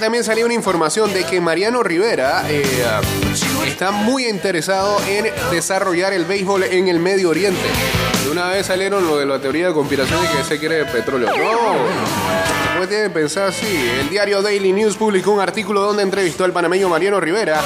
También 0.00 0.24
salió 0.24 0.46
una 0.46 0.54
información 0.54 1.12
de 1.12 1.24
que 1.24 1.40
Mariano 1.40 1.82
Rivera 1.82 2.44
eh, 2.48 2.64
está 3.66 3.90
muy 3.90 4.26
interesado 4.26 4.98
en 5.06 5.26
desarrollar 5.50 6.12
el 6.14 6.24
béisbol 6.24 6.64
en 6.64 6.88
el 6.88 6.98
Medio 6.98 7.28
Oriente. 7.28 7.68
De 8.24 8.30
una 8.30 8.48
vez 8.48 8.66
salieron 8.66 9.06
lo 9.06 9.18
de 9.18 9.26
la 9.26 9.38
teoría 9.38 9.68
de 9.68 9.74
conspiración 9.74 10.20
de 10.22 10.28
que 10.28 10.44
se 10.44 10.58
quiere 10.58 10.84
petróleo. 10.86 11.28
No, 11.28 12.80
no 12.80 12.88
tiene 12.88 13.04
que 13.04 13.10
pensar 13.10 13.48
así. 13.48 13.66
El 14.00 14.08
diario 14.08 14.40
Daily 14.40 14.72
News 14.72 14.96
publicó 14.96 15.32
un 15.32 15.40
artículo 15.40 15.82
donde 15.82 16.02
entrevistó 16.02 16.44
al 16.44 16.52
panameño 16.52 16.88
Mariano 16.88 17.20
Rivera, 17.20 17.60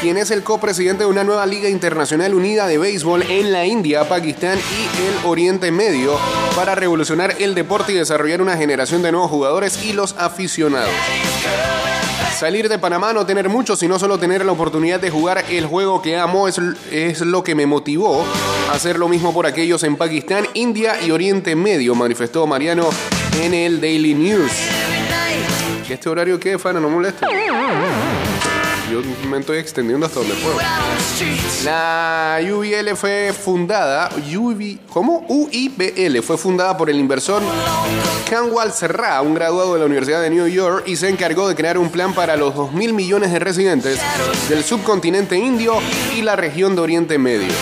quien 0.00 0.16
es 0.16 0.30
el 0.30 0.44
copresidente 0.44 1.02
de 1.02 1.10
una 1.10 1.24
nueva 1.24 1.44
Liga 1.44 1.68
Internacional 1.68 2.34
Unida 2.34 2.68
de 2.68 2.78
Béisbol 2.78 3.22
en 3.22 3.52
la 3.52 3.66
India, 3.66 4.08
Pakistán 4.08 4.58
y 4.58 5.06
el 5.08 5.26
Oriente 5.26 5.72
Medio 5.72 6.16
para 6.54 6.76
revolucionar 6.76 7.34
el 7.40 7.54
deporte 7.56 7.92
y 7.92 7.96
desarrollar 7.96 8.40
una 8.40 8.56
generación 8.56 9.02
de 9.02 9.10
nuevos 9.10 9.30
jugadores 9.30 9.84
y 9.84 9.92
los 9.92 10.14
aficionados. 10.16 10.90
Salir 12.38 12.68
de 12.68 12.78
Panamá, 12.78 13.12
no 13.12 13.26
tener 13.26 13.48
mucho, 13.48 13.76
sino 13.76 13.98
solo 13.98 14.18
tener 14.18 14.44
la 14.44 14.52
oportunidad 14.52 14.98
de 14.98 15.10
jugar 15.10 15.44
el 15.50 15.66
juego 15.66 16.00
que 16.00 16.16
amo 16.16 16.48
es, 16.48 16.58
es 16.90 17.20
lo 17.20 17.44
que 17.44 17.54
me 17.54 17.66
motivó 17.66 18.24
a 18.70 18.72
hacer 18.72 18.98
lo 18.98 19.08
mismo 19.08 19.34
por 19.34 19.46
aquellos 19.46 19.84
en 19.84 19.96
Pakistán, 19.96 20.46
India 20.54 20.94
y 21.02 21.10
Oriente 21.10 21.54
Medio, 21.54 21.94
manifestó 21.94 22.46
Mariano 22.46 22.88
en 23.42 23.52
el 23.52 23.80
Daily 23.80 24.14
News. 24.14 24.52
¿Que 25.86 25.94
este 25.94 26.08
horario 26.08 26.40
qué, 26.40 26.58
Fana? 26.58 26.80
No 26.80 26.88
molesta. 26.88 27.26
Yo 28.90 29.02
me 29.28 29.38
estoy 29.38 29.58
extendiendo 29.58 30.06
hasta 30.06 30.18
donde 30.18 30.34
puedo. 30.34 30.58
La 31.64 32.40
UIL 32.42 32.96
fue 32.96 33.32
fundada, 33.32 34.10
UIB, 34.16 34.80
¿cómo? 34.88 35.24
UIBL 35.28 36.20
fue 36.22 36.36
fundada 36.36 36.76
por 36.76 36.90
el 36.90 36.96
inversor 36.96 37.40
Canwal 38.28 38.72
Serra, 38.72 39.22
un 39.22 39.34
graduado 39.34 39.74
de 39.74 39.80
la 39.80 39.86
Universidad 39.86 40.20
de 40.20 40.30
New 40.30 40.48
York, 40.48 40.84
y 40.86 40.96
se 40.96 41.08
encargó 41.08 41.48
de 41.48 41.54
crear 41.54 41.78
un 41.78 41.90
plan 41.90 42.14
para 42.14 42.36
los 42.36 42.54
2 42.56 42.72
mil 42.72 42.92
millones 42.92 43.30
de 43.30 43.38
residentes 43.38 44.00
del 44.48 44.64
subcontinente 44.64 45.36
indio 45.36 45.74
y 46.16 46.22
la 46.22 46.34
región 46.34 46.74
de 46.74 46.82
Oriente 46.82 47.16
Medio. 47.16 47.52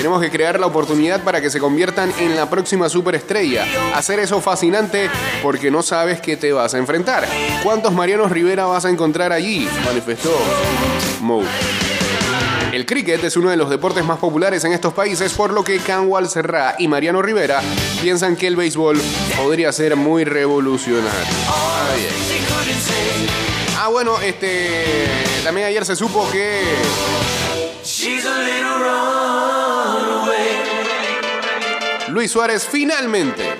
Tenemos 0.00 0.22
que 0.22 0.30
crear 0.30 0.58
la 0.58 0.64
oportunidad 0.64 1.22
para 1.22 1.42
que 1.42 1.50
se 1.50 1.60
conviertan 1.60 2.10
en 2.18 2.34
la 2.34 2.48
próxima 2.48 2.88
superestrella. 2.88 3.66
Hacer 3.94 4.18
eso 4.18 4.40
fascinante 4.40 5.10
porque 5.42 5.70
no 5.70 5.82
sabes 5.82 6.22
qué 6.22 6.38
te 6.38 6.54
vas 6.54 6.72
a 6.72 6.78
enfrentar. 6.78 7.28
¿Cuántos 7.62 7.92
Marianos 7.92 8.32
Rivera 8.32 8.64
vas 8.64 8.86
a 8.86 8.88
encontrar 8.88 9.30
allí? 9.30 9.68
Manifestó 9.84 10.34
Moe. 11.20 11.44
El 12.72 12.86
cricket 12.86 13.22
es 13.24 13.36
uno 13.36 13.50
de 13.50 13.58
los 13.58 13.68
deportes 13.68 14.02
más 14.02 14.18
populares 14.18 14.64
en 14.64 14.72
estos 14.72 14.94
países, 14.94 15.34
por 15.34 15.52
lo 15.52 15.62
que 15.62 15.78
Canwal 15.80 16.30
Serra 16.30 16.76
y 16.78 16.88
Mariano 16.88 17.20
Rivera 17.20 17.60
piensan 18.00 18.36
que 18.36 18.46
el 18.46 18.56
béisbol 18.56 18.98
podría 19.36 19.70
ser 19.70 19.96
muy 19.96 20.24
revolucionario. 20.24 21.10
Ah. 21.46 21.88
Ah, 23.76 23.88
bueno, 23.88 24.18
este. 24.22 24.86
También 25.44 25.66
ayer 25.66 25.84
se 25.84 25.94
supo 25.94 26.26
que. 26.30 26.62
Luis 32.10 32.32
Suárez 32.32 32.66
finalmente. 32.66 33.56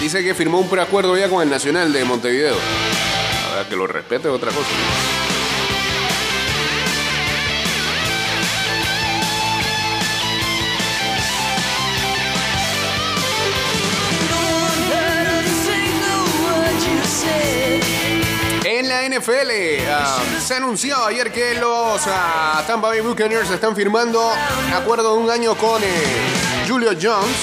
Dice 0.00 0.24
que 0.24 0.34
firmó 0.34 0.58
un 0.58 0.68
preacuerdo 0.68 1.16
ya 1.16 1.28
con 1.28 1.42
el 1.42 1.48
Nacional 1.48 1.92
de 1.92 2.04
Montevideo. 2.04 2.56
A 3.52 3.56
ver, 3.56 3.66
que 3.66 3.76
lo 3.76 3.86
respete 3.86 4.28
es 4.28 4.34
otra 4.34 4.50
cosa. 4.50 4.68
NFL 19.08 19.50
ah, 19.90 20.22
se 20.40 20.54
anunció 20.54 21.04
ayer 21.04 21.32
que 21.32 21.54
los 21.54 22.00
ah, 22.06 22.62
Tampa 22.66 22.88
Bay 22.88 23.00
Buccaneers 23.00 23.50
están 23.50 23.74
firmando 23.74 24.32
acuerdo 24.72 25.16
de 25.16 25.22
un 25.22 25.30
año 25.30 25.56
con 25.56 25.82
eh, 25.82 25.86
Julio 26.68 26.90
Jones. 26.90 27.36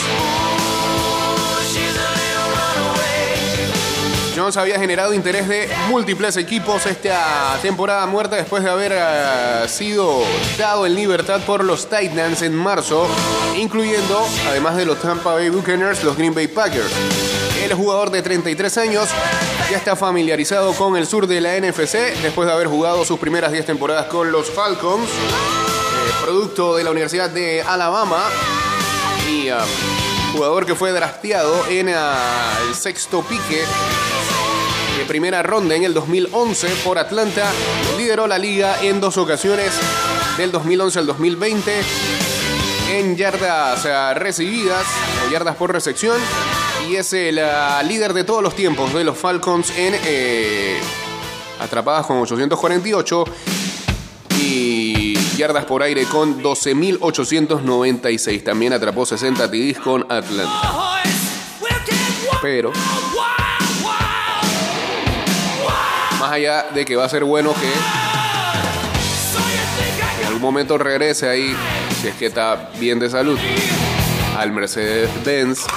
Jones 4.35 4.55
había 4.55 4.79
generado 4.79 5.13
interés 5.13 5.49
de 5.49 5.69
múltiples 5.89 6.37
equipos 6.37 6.85
esta 6.85 7.57
temporada 7.61 8.05
muerta 8.05 8.37
después 8.37 8.63
de 8.63 8.69
haber 8.69 8.93
ah, 8.93 9.65
sido 9.67 10.23
dado 10.57 10.85
en 10.85 10.95
libertad 10.95 11.41
por 11.45 11.65
los 11.65 11.89
Titans 11.89 12.41
en 12.41 12.55
marzo, 12.55 13.05
incluyendo, 13.57 14.25
además 14.47 14.77
de 14.77 14.85
los 14.85 15.01
Tampa 15.01 15.33
Bay 15.33 15.49
Buccaneers, 15.49 16.05
los 16.05 16.15
Green 16.15 16.33
Bay 16.33 16.47
Packers. 16.47 16.91
El 17.61 17.73
jugador 17.73 18.11
de 18.11 18.21
33 18.21 18.77
años 18.77 19.09
ya 19.69 19.77
está 19.77 19.95
familiarizado 19.95 20.73
con 20.73 20.97
el 20.97 21.05
sur 21.05 21.27
de 21.27 21.41
la 21.41 21.59
NFC 21.59 22.21
después 22.23 22.47
de 22.47 22.53
haber 22.53 22.67
jugado 22.67 23.05
sus 23.05 23.19
primeras 23.19 23.51
10 23.51 23.67
temporadas 23.67 24.07
con 24.07 24.31
los 24.31 24.49
Falcons, 24.49 25.07
eh, 25.07 26.11
producto 26.23 26.75
de 26.75 26.83
la 26.83 26.89
Universidad 26.89 27.29
de 27.29 27.61
Alabama 27.61 28.23
y 29.29 29.49
ah, 29.49 29.63
jugador 30.33 30.65
que 30.65 30.73
fue 30.73 30.91
drafteado 30.91 31.67
en 31.67 31.89
ah, 31.89 32.57
el 32.67 32.73
sexto 32.73 33.21
pique 33.21 33.63
de 34.97 35.05
primera 35.05 35.43
ronda 35.43 35.75
en 35.75 35.83
el 35.83 35.93
2011 35.93 36.67
por 36.83 36.97
Atlanta. 36.97 37.51
Lideró 37.95 38.25
la 38.25 38.39
liga 38.39 38.81
en 38.81 38.99
dos 38.99 39.17
ocasiones, 39.17 39.71
del 40.37 40.51
2011 40.51 40.99
al 40.99 41.05
2020, 41.05 41.81
en 42.93 43.15
yardas 43.15 43.85
eh, 43.85 44.13
recibidas 44.15 44.85
o 45.27 45.31
yardas 45.31 45.55
por 45.55 45.71
recepción. 45.71 46.17
Y 46.89 46.95
es 46.95 47.13
el 47.13 47.37
ah, 47.37 47.83
líder 47.83 48.13
de 48.13 48.23
todos 48.23 48.41
los 48.41 48.55
tiempos 48.55 48.91
de 48.95 49.03
los 49.03 49.15
Falcons 49.15 49.69
en 49.77 49.93
eh, 50.05 50.79
atrapadas 51.59 52.07
con 52.07 52.17
848 52.17 53.25
y 54.41 55.13
yardas 55.37 55.65
por 55.65 55.83
aire 55.83 56.05
con 56.05 56.41
12.896. 56.41 58.43
También 58.43 58.73
atrapó 58.73 59.05
60 59.05 59.51
TDs 59.51 59.77
con 59.77 60.11
Atlanta. 60.11 60.99
Pero 62.41 62.71
más 66.19 66.31
allá 66.31 66.69
de 66.73 66.85
que 66.85 66.95
va 66.95 67.05
a 67.05 67.09
ser 67.09 67.23
bueno 67.23 67.53
que 67.53 67.71
en 70.21 70.25
algún 70.25 70.41
momento 70.41 70.75
regrese 70.79 71.29
ahí, 71.29 71.55
si 72.01 72.07
es 72.07 72.15
que 72.15 72.25
está 72.25 72.71
bien 72.79 72.97
de 72.97 73.11
salud, 73.11 73.37
al 74.39 74.51
Mercedes-Benz 74.51 75.67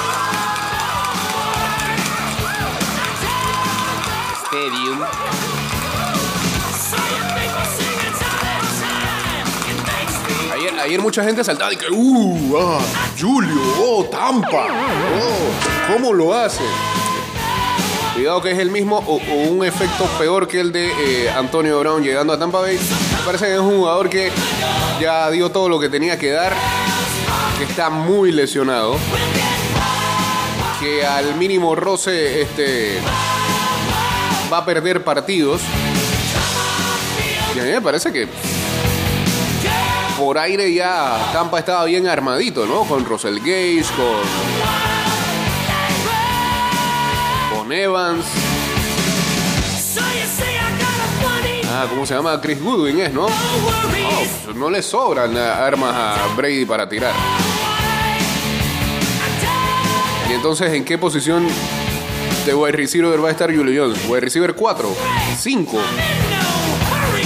Ayer, 10.82 11.00
mucha 11.00 11.22
gente 11.22 11.44
saltaba 11.44 11.72
y 11.72 11.76
que, 11.76 11.86
¡uh! 11.92 12.58
ah, 12.58 12.80
Julio! 13.16 13.54
¡Oh, 13.78 14.04
Tampa! 14.10 14.66
¡Oh! 14.66 15.92
¿Cómo 15.92 16.12
lo 16.12 16.34
hace? 16.34 16.64
Cuidado 18.14 18.42
que 18.42 18.50
es 18.50 18.58
el 18.58 18.68
mismo 18.68 18.98
o, 18.98 19.14
o 19.14 19.48
un 19.48 19.64
efecto 19.64 20.06
peor 20.18 20.48
que 20.48 20.58
el 20.58 20.72
de 20.72 20.88
eh, 20.88 21.30
Antonio 21.30 21.78
Brown 21.78 22.02
llegando 22.02 22.32
a 22.32 22.38
Tampa 22.38 22.58
Bay. 22.58 22.76
Me 22.76 23.24
parece 23.24 23.46
que 23.46 23.54
es 23.54 23.60
un 23.60 23.76
jugador 23.76 24.10
que 24.10 24.32
ya 25.00 25.30
dio 25.30 25.52
todo 25.52 25.68
lo 25.68 25.78
que 25.78 25.88
tenía 25.88 26.18
que 26.18 26.32
dar, 26.32 26.52
que 27.58 27.64
está 27.64 27.88
muy 27.88 28.32
lesionado, 28.32 28.96
que 30.80 31.06
al 31.06 31.36
mínimo 31.36 31.76
roce 31.76 32.42
este, 32.42 32.98
va 34.52 34.58
a 34.58 34.64
perder 34.64 35.04
partidos. 35.04 35.60
Y 37.54 37.60
a 37.60 37.62
mí 37.62 37.70
me 37.70 37.80
parece 37.80 38.12
que 38.12 38.26
por 40.22 40.38
aire 40.38 40.72
ya 40.72 41.30
Tampa 41.32 41.58
estaba 41.58 41.84
bien 41.84 42.06
armadito, 42.06 42.64
¿no? 42.64 42.84
Con 42.84 43.04
Russell 43.04 43.38
Gage, 43.38 43.84
con 43.96 44.22
con 47.58 47.72
Evans. 47.72 48.24
Ah, 51.68 51.86
¿cómo 51.90 52.06
se 52.06 52.14
llama? 52.14 52.40
Chris 52.40 52.62
Goodwin 52.62 53.00
es, 53.00 53.12
¿no? 53.12 53.26
Oh, 53.26 54.52
no 54.54 54.70
le 54.70 54.80
sobran 54.80 55.36
armas 55.36 55.92
a 55.92 56.28
Brady 56.36 56.66
para 56.66 56.88
tirar. 56.88 57.14
Y 60.30 60.34
entonces, 60.34 60.72
¿en 60.72 60.84
qué 60.84 60.98
posición 60.98 61.48
de 62.46 62.54
wide 62.54 62.72
receiver 62.72 63.24
va 63.24 63.28
a 63.28 63.32
estar 63.32 63.52
Julio 63.52 63.82
Jones? 63.82 63.98
¿Wide 64.08 64.20
receiver 64.20 64.54
4? 64.54 64.88
¿5? 65.42 65.66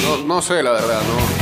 No, 0.02 0.34
no 0.34 0.40
sé, 0.40 0.62
la 0.62 0.70
verdad, 0.72 1.02
¿no? 1.02 1.35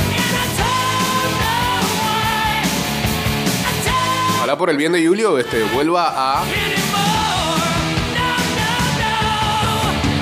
Por 4.56 4.70
el 4.70 4.76
bien 4.76 4.92
de 4.92 5.04
Julio 5.04 5.36
este, 5.38 5.62
vuelva 5.74 6.12
a 6.14 6.44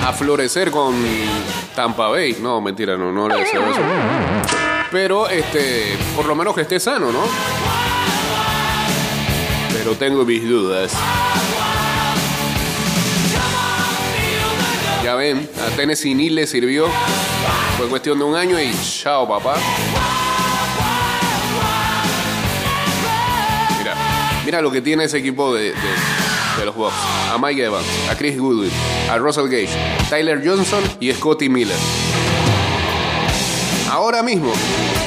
a 0.05 0.13
florecer 0.13 0.71
con 0.71 0.95
Tampa 1.77 2.09
Bay. 2.09 2.39
No, 2.41 2.61
mentira, 2.61 2.97
no, 2.97 3.13
no 3.13 3.29
le 3.29 3.37
deseo 3.37 3.63
eso. 3.67 3.81
Pero 4.91 5.29
este, 5.29 5.97
por 6.17 6.27
lo 6.27 6.35
menos 6.35 6.55
que 6.55 6.63
esté 6.63 6.81
sano, 6.81 7.13
¿no? 7.13 7.21
Pero 9.73 9.95
tengo 9.95 10.25
mis 10.25 10.49
dudas. 10.49 10.93
Ya 15.05 15.15
ven, 15.15 15.49
a 15.61 15.77
Tennessee 15.77 16.15
Neal 16.15 16.35
le 16.35 16.47
sirvió. 16.47 16.87
Fue 17.77 17.87
cuestión 17.89 18.19
de 18.19 18.25
un 18.25 18.35
año 18.35 18.61
y 18.61 18.73
chao, 18.83 19.29
papá. 19.29 19.57
Mira, 24.45 24.61
lo 24.61 24.73
que 24.73 24.81
tiene 24.81 25.05
ese 25.05 25.19
equipo 25.19 25.55
de, 25.55 25.73
de, 25.73 26.65
los 26.65 26.75
Bucks. 26.75 26.95
A 27.33 27.39
Mike 27.39 27.65
Evans, 27.65 27.87
a 28.11 28.17
Chris 28.17 28.39
Goodwin, 28.39 28.71
a 29.11 29.19
Russell 29.19 29.45
Gage, 29.45 29.71
Tyler 30.11 30.43
Johnson 30.45 30.83
y 31.01 31.13
Scotty 31.13 31.49
Miller. 31.49 31.77
Ahora 33.91 34.23
mismo, 34.23 34.53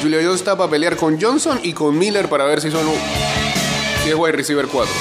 Julio 0.00 0.20
Jones 0.22 0.40
está 0.40 0.56
para 0.56 0.70
pelear 0.70 0.96
con 0.96 1.20
Johnson 1.20 1.60
y 1.62 1.72
con 1.72 1.98
Miller 1.98 2.28
para 2.28 2.44
ver 2.44 2.60
si 2.60 2.70
son 2.70 2.86
si 4.04 4.10
es 4.10 4.14
wide 4.16 4.32
receiver 4.32 4.66
4. 4.66 4.92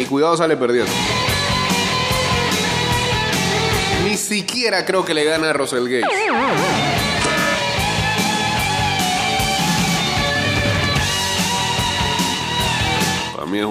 Y 0.00 0.04
cuidado 0.04 0.36
sale 0.36 0.56
perdiendo. 0.56 0.92
Ni 4.04 4.16
siquiera 4.16 4.84
creo 4.84 5.04
que 5.04 5.14
le 5.14 5.24
gana 5.24 5.50
a 5.50 5.52
Russell 5.52 5.84
Gates. 5.84 6.99
Don't 13.50 13.66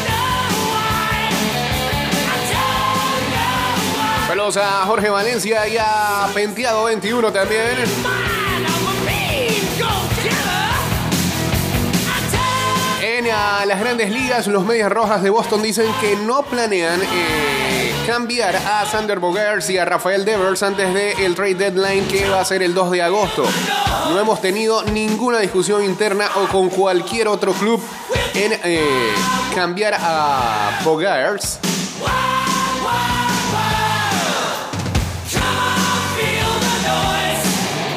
know 0.00 0.56
why. 0.72 1.06
Saludos 4.26 4.56
a 4.56 4.84
Jorge 4.86 5.08
Valencia 5.10 5.68
y 5.68 5.76
a 5.78 6.28
Penteado 6.34 6.84
21 6.84 7.32
también. 7.32 8.25
Ah, 13.32 13.64
las 13.66 13.80
grandes 13.80 14.10
ligas, 14.10 14.46
los 14.46 14.64
Medias 14.64 14.90
Rojas 14.90 15.22
de 15.22 15.30
Boston 15.30 15.62
dicen 15.62 15.86
que 16.00 16.14
no 16.16 16.42
planean 16.42 17.00
eh, 17.02 17.92
cambiar 18.06 18.54
a 18.54 18.86
Sander 18.86 19.18
Bogaerts 19.18 19.68
y 19.70 19.78
a 19.78 19.84
Rafael 19.84 20.24
Devers 20.24 20.62
antes 20.62 20.94
del 20.94 21.34
trade 21.34 21.54
deadline 21.54 22.06
que 22.06 22.28
va 22.28 22.40
a 22.40 22.44
ser 22.44 22.62
el 22.62 22.72
2 22.72 22.92
de 22.92 23.02
agosto. 23.02 23.44
No 24.10 24.20
hemos 24.20 24.40
tenido 24.40 24.84
ninguna 24.84 25.38
discusión 25.38 25.82
interna 25.82 26.28
o 26.36 26.46
con 26.48 26.68
cualquier 26.68 27.26
otro 27.26 27.52
club 27.52 27.82
en 28.34 28.52
eh, 28.62 29.12
cambiar 29.54 29.94
a 29.98 30.80
noise. 30.84 31.58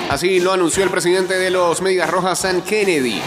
Así 0.09 0.39
lo 0.39 0.53
anunció 0.53 0.83
el 0.83 0.89
presidente 0.89 1.37
de 1.37 1.51
los 1.51 1.81
Medias 1.81 2.09
Rojas, 2.09 2.39
Sam 2.39 2.61
Kennedy. 2.61 3.21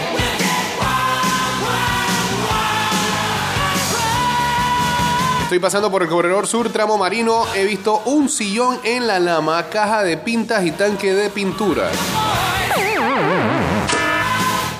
Estoy 5.53 5.61
pasando 5.61 5.91
por 5.91 6.01
el 6.01 6.09
corredor 6.09 6.47
sur, 6.47 6.71
tramo 6.71 6.97
marino. 6.97 7.45
He 7.53 7.63
visto 7.63 8.01
un 8.05 8.27
sillón 8.27 8.79
en 8.83 9.05
la 9.05 9.19
lama, 9.19 9.69
caja 9.69 10.01
de 10.01 10.17
pintas 10.17 10.65
y 10.65 10.71
tanque 10.71 11.13
de 11.13 11.29
pintura. 11.29 11.91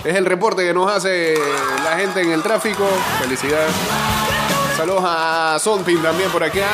Es 0.04 0.16
el 0.16 0.26
reporte 0.26 0.66
que 0.66 0.74
nos 0.74 0.92
hace 0.92 1.36
la 1.84 1.96
gente 1.96 2.22
en 2.22 2.32
el 2.32 2.42
tráfico. 2.42 2.88
Felicidades. 3.22 3.72
Saludos 4.76 5.04
a 5.06 5.60
Sonpin 5.60 6.02
también 6.02 6.32
por 6.32 6.44
acá. 6.44 6.66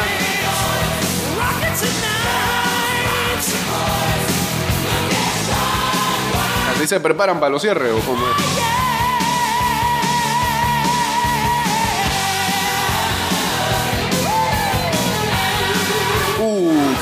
Así 6.74 6.88
se 6.88 7.02
preparan 7.02 7.38
para 7.38 7.50
los 7.50 7.62
cierres. 7.62 7.92
¿o 7.92 8.00
cómo 8.00 8.26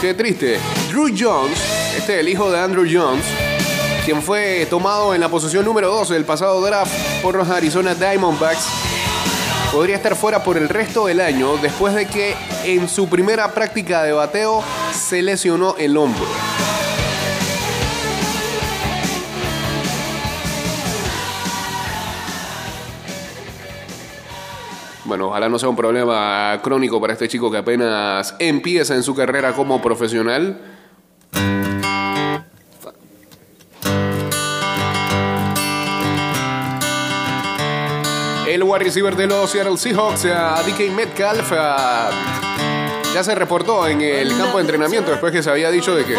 qué 0.01 0.13
triste. 0.13 0.59
Drew 0.89 1.09
Jones, 1.17 1.57
este 1.97 2.15
es 2.15 2.19
el 2.19 2.29
hijo 2.29 2.51
de 2.51 2.59
Andrew 2.59 2.85
Jones, 2.89 3.25
quien 4.05 4.21
fue 4.21 4.67
tomado 4.69 5.15
en 5.15 5.21
la 5.21 5.29
posición 5.29 5.65
número 5.65 5.89
12 5.89 6.13
del 6.13 6.25
pasado 6.25 6.61
draft 6.61 6.91
por 7.21 7.35
los 7.35 7.49
Arizona 7.49 7.95
Diamondbacks, 7.95 8.67
podría 9.71 9.95
estar 9.95 10.15
fuera 10.15 10.43
por 10.43 10.57
el 10.57 10.69
resto 10.69 11.07
del 11.07 11.21
año 11.21 11.57
después 11.57 11.93
de 11.95 12.05
que 12.05 12.35
en 12.63 12.87
su 12.87 13.07
primera 13.09 13.51
práctica 13.53 14.03
de 14.03 14.11
bateo 14.11 14.63
se 14.93 15.21
lesionó 15.21 15.75
el 15.77 15.97
hombro. 15.97 16.46
Bueno, 25.07 25.27
ojalá 25.27 25.47
no 25.47 25.57
sea 25.57 25.69
un 25.69 25.75
problema 25.77 26.59
crónico 26.61 26.99
para 26.99 27.13
este 27.13 27.29
chico 27.29 27.49
que 27.49 27.57
apenas 27.57 28.35
empieza 28.39 28.93
en 28.93 29.03
su 29.03 29.15
carrera 29.15 29.53
como 29.53 29.81
profesional. 29.81 30.59
El 38.47 38.63
wide 38.63 38.83
receiver 38.83 39.15
de 39.15 39.27
los 39.27 39.49
Seattle 39.49 39.77
Seahawks, 39.77 40.25
a 40.25 40.61
DK 40.63 40.91
Metcalf, 40.93 41.53
ah, 41.53 42.09
ya 43.13 43.23
se 43.23 43.33
reportó 43.33 43.87
en 43.87 44.01
el 44.01 44.37
campo 44.37 44.57
de 44.57 44.61
entrenamiento 44.63 45.11
después 45.11 45.31
que 45.31 45.41
se 45.41 45.49
había 45.49 45.71
dicho 45.71 45.95
de 45.95 46.03
que 46.03 46.17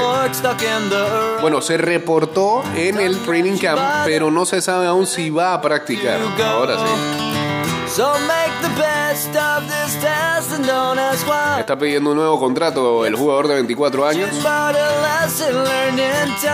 bueno, 1.42 1.61
se 1.61 1.77
reportó 1.77 2.62
en 2.74 2.98
el 3.01 3.18
training 3.18 3.59
camp, 3.59 3.81
pero 4.07 4.31
no 4.31 4.46
se 4.46 4.62
sabe 4.62 4.87
aún 4.87 5.07
si 5.07 5.29
va 5.29 5.53
a 5.53 5.61
practicar. 5.61 6.20
Ahora 6.42 6.77
sí. 6.79 7.38
Está 11.58 11.76
pidiendo 11.76 12.11
un 12.11 12.16
nuevo 12.16 12.38
contrato 12.38 13.04
el 13.04 13.16
jugador 13.16 13.48
de 13.48 13.54
24 13.54 14.06
años 14.06 14.30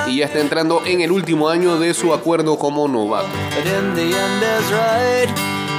y 0.07 0.17
ya 0.17 0.25
está 0.25 0.41
entrando 0.41 0.83
en 0.87 1.03
el 1.03 1.13
último 1.13 1.51
año 1.51 1.79
de 1.79 1.93
su 1.93 2.15
acuerdo 2.15 2.59
como 2.59 2.89
novato. 2.89 3.29
But 3.55 3.67
in 3.67 3.95
the 3.95 4.05
end 4.05 4.43
is 4.43 4.71
right. 4.71 5.29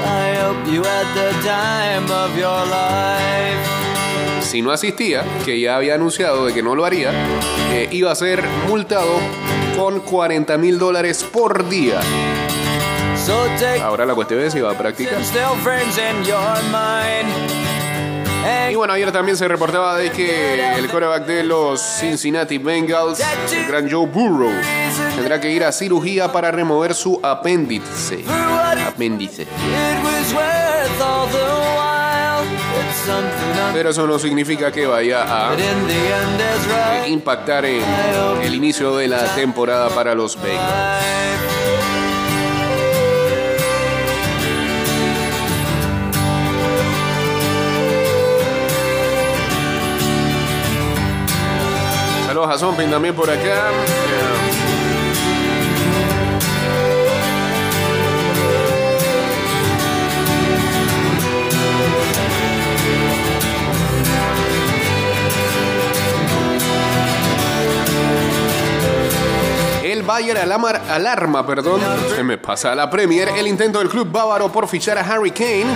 I 0.05 0.37
hope 0.37 0.71
you 0.71 0.83
had 0.83 1.07
the 1.15 1.31
time 1.41 2.11
of 2.13 2.37
your 2.37 2.67
life. 2.67 3.57
Si 4.41 4.61
no 4.61 4.71
asistía, 4.71 5.23
que 5.45 5.59
ya 5.59 5.77
había 5.77 5.95
anunciado 5.95 6.45
de 6.45 6.53
que 6.53 6.61
no 6.61 6.75
lo 6.75 6.85
haría, 6.85 7.11
eh, 7.71 7.89
iba 7.91 8.11
a 8.11 8.15
ser 8.15 8.43
multado 8.67 9.19
con 9.75 10.01
40 10.01 10.59
mil 10.59 10.77
dólares 10.77 11.23
por 11.23 11.67
día. 11.67 12.01
So 13.25 13.47
take 13.57 13.81
Ahora 13.81 14.05
la 14.05 14.13
cuestión 14.13 14.39
es 14.41 14.53
si 14.53 14.61
va 14.61 14.71
a 14.71 14.77
practicar. 14.77 15.19
Y 18.69 18.75
bueno, 18.75 18.93
ayer 18.93 19.11
también 19.11 19.35
se 19.35 19.47
reportaba 19.47 19.97
de 19.97 20.11
que 20.11 20.75
el 20.77 20.87
quarterback 20.89 21.25
de 21.25 21.43
los 21.43 21.81
Cincinnati 21.81 22.59
Bengals, 22.59 23.19
el 23.51 23.65
gran 23.67 23.89
Joe 23.89 24.05
Burrow, 24.05 24.51
tendrá 25.15 25.39
que 25.39 25.49
ir 25.49 25.63
a 25.63 25.71
cirugía 25.71 26.31
para 26.31 26.51
remover 26.51 26.93
su 26.93 27.19
apéndice. 27.23 28.23
Apéndice. 28.85 29.47
Pero 33.73 33.89
eso 33.89 34.05
no 34.05 34.19
significa 34.19 34.71
que 34.71 34.85
vaya 34.85 35.47
a 35.47 37.07
impactar 37.07 37.65
en 37.65 37.81
el 38.43 38.53
inicio 38.53 38.95
de 38.97 39.07
la 39.07 39.33
temporada 39.33 39.89
para 39.89 40.13
los 40.13 40.35
Bengals. 40.35 41.64
Saludos 52.35 52.53
a 52.53 52.57
Zombie 52.57 52.85
también 52.87 53.15
por 53.15 53.29
acá. 53.29 53.71
El 69.95 70.03
Bayern 70.03 70.37
alarma, 70.37 70.71
alarma, 70.89 71.47
perdón, 71.47 71.79
se 72.13 72.21
me 72.21 72.37
pasa 72.37 72.73
a 72.73 72.75
la 72.75 72.89
Premier, 72.89 73.29
el 73.29 73.47
intento 73.47 73.79
del 73.79 73.87
club 73.87 74.11
bávaro 74.11 74.51
por 74.51 74.67
fichar 74.67 74.97
a 74.97 75.01
Harry 75.01 75.31
Kane 75.31 75.67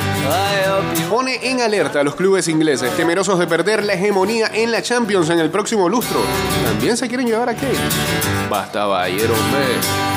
pone 1.09 1.39
en 1.49 1.61
alerta 1.61 2.01
a 2.01 2.03
los 2.03 2.15
clubes 2.15 2.49
ingleses, 2.49 2.91
temerosos 2.97 3.39
de 3.39 3.47
perder 3.47 3.81
la 3.85 3.93
hegemonía 3.93 4.51
en 4.53 4.73
la 4.73 4.81
Champions 4.81 5.29
en 5.29 5.39
el 5.39 5.49
próximo 5.49 5.87
lustro. 5.87 6.19
También 6.65 6.97
se 6.97 7.07
quieren 7.07 7.27
llevar 7.27 7.47
a 7.47 7.55
Kane. 7.55 7.79
Basta, 8.49 8.87
Bayern, 8.87 9.31
hombre. 9.31 10.08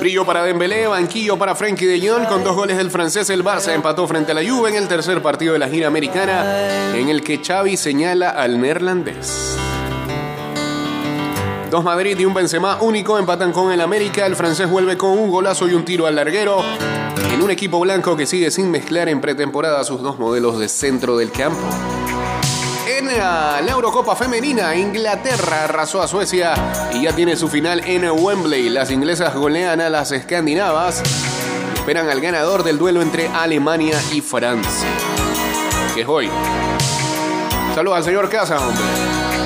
Brillo 0.00 0.24
para 0.24 0.42
Dembélé, 0.44 0.86
banquillo 0.86 1.38
para 1.38 1.54
Frenkie 1.54 1.86
de 1.86 2.08
Jong. 2.08 2.26
Con 2.26 2.44
dos 2.44 2.56
goles 2.56 2.76
del 2.76 2.90
francés, 2.90 3.28
el 3.30 3.44
Barça 3.44 3.74
empató 3.74 4.06
frente 4.06 4.32
a 4.32 4.34
la 4.34 4.48
Juve 4.48 4.70
en 4.70 4.76
el 4.76 4.88
tercer 4.88 5.20
partido 5.22 5.52
de 5.52 5.58
la 5.58 5.68
gira 5.68 5.88
americana, 5.88 6.94
en 6.94 7.08
el 7.08 7.22
que 7.22 7.38
Xavi 7.44 7.76
señala 7.76 8.30
al 8.30 8.60
neerlandés. 8.60 9.56
Dos 11.70 11.84
Madrid 11.84 12.18
y 12.18 12.24
un 12.24 12.32
Benzema 12.32 12.78
único 12.80 13.18
empatan 13.18 13.52
con 13.52 13.70
el 13.70 13.80
América. 13.82 14.24
El 14.24 14.36
francés 14.36 14.70
vuelve 14.70 14.96
con 14.96 15.10
un 15.10 15.30
golazo 15.30 15.68
y 15.68 15.74
un 15.74 15.84
tiro 15.84 16.06
al 16.06 16.16
larguero. 16.16 16.62
en 17.32 17.42
un 17.42 17.50
equipo 17.50 17.78
blanco 17.78 18.16
que 18.16 18.26
sigue 18.26 18.50
sin 18.50 18.70
mezclar 18.70 19.08
en 19.08 19.20
pretemporada 19.20 19.84
sus 19.84 20.02
dos 20.02 20.18
modelos 20.18 20.58
de 20.58 20.68
centro 20.68 21.16
del 21.18 21.30
campo. 21.30 21.68
La 23.16 23.72
Eurocopa 23.72 24.14
Femenina, 24.14 24.76
Inglaterra 24.76 25.64
arrasó 25.64 26.02
a 26.02 26.06
Suecia 26.06 26.52
y 26.92 27.04
ya 27.04 27.14
tiene 27.14 27.36
su 27.36 27.48
final 27.48 27.80
en 27.86 28.04
Wembley. 28.10 28.68
Las 28.68 28.90
inglesas 28.90 29.34
golean 29.34 29.80
a 29.80 29.88
las 29.88 30.12
escandinavas 30.12 31.02
esperan 31.74 32.10
al 32.10 32.20
ganador 32.20 32.64
del 32.64 32.76
duelo 32.76 33.00
entre 33.00 33.28
Alemania 33.28 33.98
y 34.12 34.20
Francia, 34.20 34.88
que 35.94 36.02
es 36.02 36.08
hoy. 36.08 36.28
Saludos 37.74 37.96
al 37.96 38.04
señor 38.04 38.28
Casa, 38.28 38.60
hombre. 38.60 38.84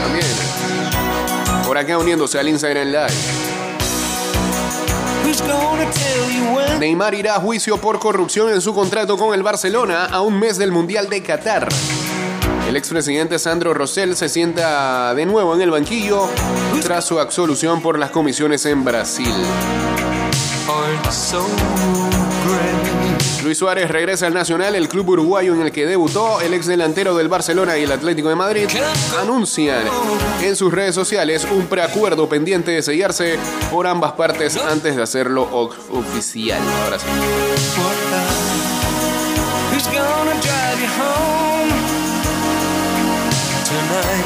También. 0.02 0.26
Por 1.64 1.78
acá 1.78 1.98
uniéndose 1.98 2.40
al 2.40 2.48
Instagram 2.48 2.88
Live. 2.88 3.12
Neymar 6.80 7.14
irá 7.14 7.36
a 7.36 7.40
juicio 7.40 7.76
por 7.80 8.00
corrupción 8.00 8.50
en 8.50 8.60
su 8.60 8.74
contrato 8.74 9.16
con 9.16 9.34
el 9.34 9.44
Barcelona 9.44 10.06
a 10.06 10.20
un 10.20 10.40
mes 10.40 10.58
del 10.58 10.72
Mundial 10.72 11.08
de 11.08 11.22
Qatar. 11.22 11.68
El 12.72 12.78
expresidente 12.78 13.38
Sandro 13.38 13.74
Rosell 13.74 14.16
se 14.16 14.30
sienta 14.30 15.14
de 15.14 15.26
nuevo 15.26 15.54
en 15.54 15.60
el 15.60 15.70
banquillo 15.70 16.26
tras 16.82 17.04
su 17.04 17.20
absolución 17.20 17.82
por 17.82 17.98
las 17.98 18.10
comisiones 18.10 18.64
en 18.64 18.82
Brasil. 18.82 19.28
Luis 23.44 23.58
Suárez 23.58 23.90
regresa 23.90 24.26
al 24.26 24.32
Nacional, 24.32 24.74
el 24.74 24.88
club 24.88 25.10
uruguayo 25.10 25.52
en 25.52 25.60
el 25.60 25.70
que 25.70 25.84
debutó. 25.84 26.40
El 26.40 26.54
ex 26.54 26.66
delantero 26.66 27.14
del 27.14 27.28
Barcelona 27.28 27.76
y 27.76 27.82
el 27.82 27.92
Atlético 27.92 28.30
de 28.30 28.36
Madrid 28.36 28.66
anuncian 29.20 29.84
en 30.40 30.56
sus 30.56 30.72
redes 30.72 30.94
sociales 30.94 31.46
un 31.50 31.66
preacuerdo 31.66 32.26
pendiente 32.26 32.70
de 32.70 32.80
sellarse 32.80 33.38
por 33.70 33.86
ambas 33.86 34.12
partes 34.12 34.56
antes 34.56 34.96
de 34.96 35.02
hacerlo 35.02 35.46
oficial. 35.90 36.62
Ahora 36.84 36.98
sí. 36.98 37.04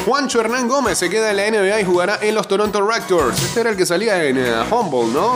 Juancho 0.05 0.39
Hernán 0.39 0.67
Gómez 0.67 0.97
se 0.97 1.09
queda 1.09 1.31
en 1.31 1.37
la 1.37 1.51
NBA 1.51 1.81
y 1.81 1.83
jugará 1.83 2.19
en 2.21 2.33
los 2.33 2.47
Toronto 2.47 2.81
Raptors. 2.81 3.41
Este 3.43 3.59
era 3.59 3.69
el 3.71 3.77
que 3.77 3.85
salía 3.85 4.23
en 4.23 4.37
uh, 4.37 4.63
Humboldt, 4.73 5.13
¿no? 5.13 5.35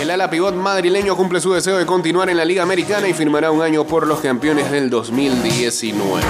El 0.00 0.10
ala 0.10 0.28
pivot 0.30 0.54
madrileño 0.54 1.16
cumple 1.16 1.40
su 1.40 1.52
deseo 1.52 1.76
de 1.78 1.86
continuar 1.86 2.28
en 2.28 2.36
la 2.36 2.44
Liga 2.44 2.62
Americana 2.62 3.08
y 3.08 3.14
firmará 3.14 3.50
un 3.50 3.62
año 3.62 3.84
por 3.84 4.06
los 4.06 4.20
campeones 4.20 4.70
del 4.70 4.90
2019. 4.90 6.22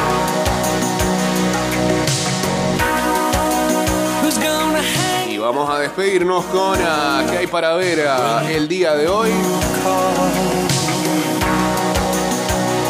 Y 5.29 5.39
vamos 5.39 5.69
a 5.69 5.79
despedirnos 5.81 6.45
con 6.47 6.81
uh, 6.81 7.31
qué 7.31 7.39
hay 7.39 7.47
para 7.47 7.75
ver 7.75 8.07
uh, 8.07 8.47
el 8.49 8.69
día 8.69 8.95
de 8.95 9.09
hoy. 9.09 9.31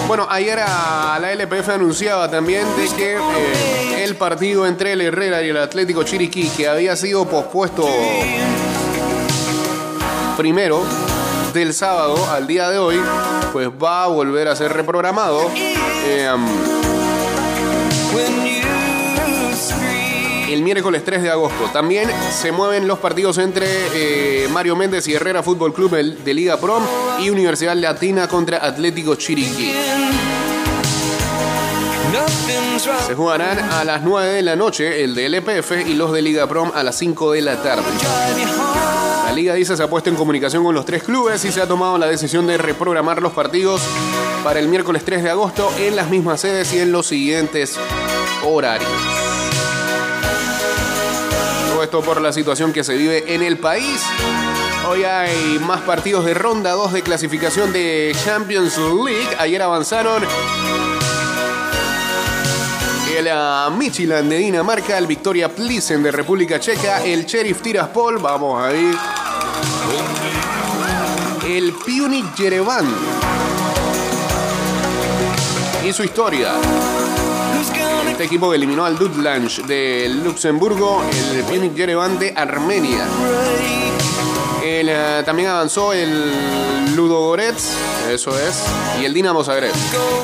Bueno, 0.07 0.27
ayer 0.29 0.61
a 0.61 1.19
la 1.19 1.33
LPF 1.33 1.71
anunciaba 1.71 2.31
también 2.31 2.65
de 2.77 2.89
que 2.95 3.15
eh, 3.15 4.05
el 4.05 4.17
partido 4.17 4.67
entre 4.67 4.93
el 4.93 5.01
Herrera 5.01 5.43
y 5.43 5.49
el 5.49 5.57
Atlético 5.57 6.03
Chiriquí, 6.03 6.49
que 6.51 6.69
había 6.69 6.95
sido 6.95 7.25
pospuesto 7.27 7.89
primero 10.37 10.83
del 11.55 11.73
sábado 11.73 12.17
al 12.31 12.47
día 12.47 12.69
de 12.69 12.79
hoy, 12.79 13.01
pues 13.53 13.69
va 13.71 14.05
a 14.05 14.07
volver 14.09 14.49
a 14.49 14.57
ser 14.57 14.73
reprogramado. 14.73 15.51
Eh, 15.55 16.29
el 20.55 20.63
miércoles 20.63 21.03
3 21.05 21.23
de 21.23 21.31
agosto. 21.31 21.69
También 21.73 22.09
se 22.33 22.53
mueven 22.53 22.87
los 22.87 23.01
partidos 23.01 23.39
entre 23.39 23.67
eh, 23.95 24.49
Mario 24.49 24.77
Méndez 24.77 25.07
y 25.09 25.15
Herrera 25.15 25.43
Fútbol 25.43 25.75
Club 25.75 25.91
de 25.91 26.35
Liga 26.35 26.59
Prom 26.59 26.83
y 27.21 27.29
Universidad 27.29 27.75
Latina 27.75 28.29
contra 28.29 28.65
Atlético 28.65 29.17
Chiriquí. 29.17 29.73
Se 33.05 33.15
jugarán 33.15 33.59
a 33.59 33.83
las 33.85 34.03
9 34.03 34.33
de 34.33 34.43
la 34.43 34.55
noche 34.55 35.03
el 35.03 35.17
de 35.17 35.29
LPF 35.29 35.89
y 35.89 35.95
los 35.95 36.13
de 36.13 36.23
Liga 36.23 36.47
Prom 36.47 36.71
a 36.73 36.85
las 36.85 36.97
5 36.97 37.33
de 37.33 37.43
la 37.43 37.61
tarde. 37.61 37.83
La 39.27 39.33
liga 39.33 39.55
dice 39.55 39.77
se 39.77 39.83
ha 39.83 39.91
puesto 39.91 40.11
en 40.11 40.17
comunicación 40.17 40.63
con 40.63 40.75
los 40.75 40.85
tres 40.85 41.03
clubes 41.03 41.45
y 41.45 41.51
se 41.51 41.61
ha 41.61 41.67
tomado 41.67 41.99
la 41.99 42.07
decisión 42.07 42.47
de 42.47 42.57
reprogramar 42.59 43.21
los 43.21 43.33
partidos 43.33 43.83
para 44.45 44.61
el 44.61 44.69
miércoles 44.69 45.03
3 45.05 45.25
de 45.25 45.31
agosto 45.31 45.73
en 45.81 45.97
las 45.97 46.09
mismas 46.11 46.43
sedes 46.43 46.73
y 46.75 46.79
en 46.79 46.93
los 46.93 47.07
siguientes 47.07 47.77
horarios. 48.45 49.44
Todo 51.85 52.01
esto 52.01 52.13
por 52.15 52.23
la 52.23 52.33
situación 52.33 52.73
que 52.73 52.83
se 52.83 52.97
vive 52.97 53.35
en 53.35 53.43
el 53.43 53.59
país. 53.59 54.01
Hoy 54.89 55.05
hay 55.05 55.59
más 55.59 55.83
partidos 55.83 56.25
de 56.25 56.33
ronda 56.33 56.71
2 56.73 56.95
de 56.95 57.03
clasificación 57.03 57.75
de 57.75 58.17
Champions 58.25 58.79
League. 58.79 59.37
Ayer 59.39 59.61
avanzaron 59.61 60.23
el 63.15 63.27
uh, 63.27 63.71
Michelin 63.77 64.31
de 64.31 64.39
Dinamarca, 64.39 64.97
el 64.97 65.07
Victoria 65.07 65.55
Plissen 65.55 66.03
de 66.03 66.11
República 66.11 66.59
Checa, 66.59 67.05
el 67.05 67.27
Sheriff 67.27 67.61
Tiraspol, 67.61 68.17
vamos 68.17 68.63
ahí. 68.63 68.91
El 71.47 71.73
Punic 71.75 72.35
Yerevan. 72.35 72.87
Y 75.85 75.93
su 75.93 76.03
historia. 76.03 76.53
Este 78.15 78.27
equipo 78.27 78.49
que 78.49 78.55
eliminó 78.55 78.85
al 78.85 78.97
Dutlange 78.97 79.61
de 79.65 80.09
Luxemburgo, 80.09 81.03
el 81.33 81.43
Punic 81.43 81.75
Yerevan 81.75 82.17
de 82.17 82.33
Armenia. 82.37 83.09
El, 84.65 84.89
uh, 84.89 85.25
también 85.25 85.49
avanzó 85.49 85.93
el 85.93 86.95
Ludogorets, 86.95 87.73
eso 88.09 88.31
es, 88.39 88.63
y 89.01 89.05
el 89.05 89.13
Dinamo 89.13 89.43
Zagreb. 89.43 89.73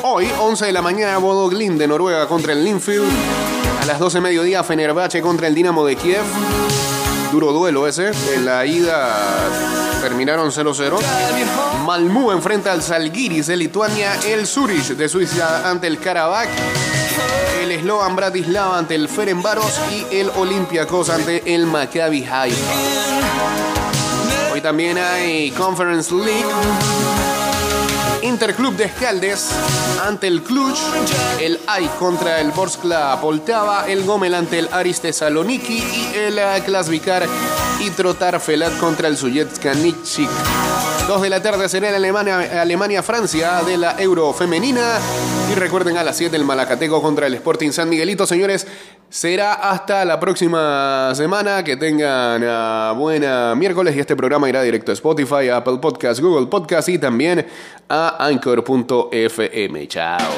Hoy, 0.03 0.31
11 0.39 0.67
de 0.67 0.71
la 0.71 0.81
mañana, 0.81 1.17
Bodo 1.17 1.49
de 1.49 1.87
Noruega 1.87 2.29
contra 2.29 2.53
el 2.53 2.63
Linfield. 2.63 3.11
A 3.81 3.85
las 3.85 3.99
12 3.99 4.19
de 4.19 4.21
mediodía, 4.21 4.63
Fenerbahce 4.63 5.21
contra 5.21 5.47
el 5.47 5.53
Dinamo 5.53 5.85
de 5.85 5.97
Kiev. 5.97 6.23
Duro 7.33 7.51
duelo 7.51 7.89
ese. 7.89 8.11
En 8.33 8.45
la 8.45 8.65
ida 8.65 9.17
terminaron 10.01 10.49
0-0. 10.49 10.97
Malmú 11.85 12.31
enfrenta 12.31 12.71
al 12.71 12.81
Salgiris 12.81 13.47
de 13.47 13.57
Lituania. 13.57 14.15
El 14.25 14.47
Zurich 14.47 14.95
de 14.95 15.09
Suiza 15.09 15.69
ante 15.69 15.87
el 15.87 15.99
Karabakh 15.99 17.00
el 17.71 17.81
Slovan 17.81 18.15
Bratislava 18.15 18.77
ante 18.77 18.95
el 18.95 19.07
Ferenbaros 19.07 19.79
y 19.91 20.15
el 20.15 20.29
Olympiacos 20.31 21.09
ante 21.09 21.53
el 21.53 21.65
Maccabi 21.65 22.25
Haifa. 22.25 22.73
Hoy 24.51 24.61
también 24.61 24.97
hay 24.97 25.51
Conference 25.51 26.13
League. 26.13 26.45
Interclub 28.23 28.75
de 28.75 28.85
Escaldes 28.85 29.51
ante 30.05 30.27
el 30.27 30.43
Cluj, 30.43 30.77
el 31.39 31.59
AI 31.67 31.87
contra 31.97 32.41
el 32.41 32.51
Borskla 32.51 33.19
Poltava, 33.21 33.85
el 33.87 34.03
Gomel 34.03 34.35
ante 34.35 34.59
el 34.59 34.69
Aris 34.71 35.01
Saloniki 35.11 35.77
y 35.77 36.11
el 36.15 36.39
Klasvikar 36.63 37.25
y 37.79 37.89
Trotar 37.91 38.39
Felat 38.39 38.77
contra 38.79 39.07
el 39.07 39.17
Sujet 39.17 39.49
2 41.07 41.21
de 41.21 41.29
la 41.29 41.41
tarde 41.41 41.67
será 41.67 41.89
en 41.89 41.95
Alemania, 41.95 42.61
Alemania, 42.61 43.03
Francia 43.03 43.61
de 43.63 43.77
la 43.77 43.95
Euro 43.99 44.33
femenina. 44.33 44.99
Y 45.51 45.55
recuerden 45.55 45.97
a 45.97 46.03
las 46.03 46.17
7 46.17 46.35
el 46.35 46.45
Malacateco 46.45 47.01
contra 47.01 47.27
el 47.27 47.33
Sporting 47.35 47.71
San 47.71 47.89
Miguelito, 47.89 48.25
señores. 48.25 48.65
Será 49.09 49.53
hasta 49.53 50.05
la 50.05 50.19
próxima 50.19 51.11
semana. 51.15 51.63
Que 51.63 51.75
tengan 51.75 52.43
ah, 52.45 52.93
buena 52.95 53.55
miércoles 53.55 53.95
y 53.95 53.99
este 53.99 54.15
programa 54.15 54.47
irá 54.47 54.61
directo 54.61 54.91
a 54.91 54.93
Spotify, 54.93 55.49
Apple 55.49 55.79
Podcast, 55.81 56.21
Google 56.21 56.47
Podcast 56.47 56.87
y 56.89 56.97
también 56.97 57.45
a 57.89 58.25
Anchor.fm. 58.25 59.87
Chao. 59.87 60.31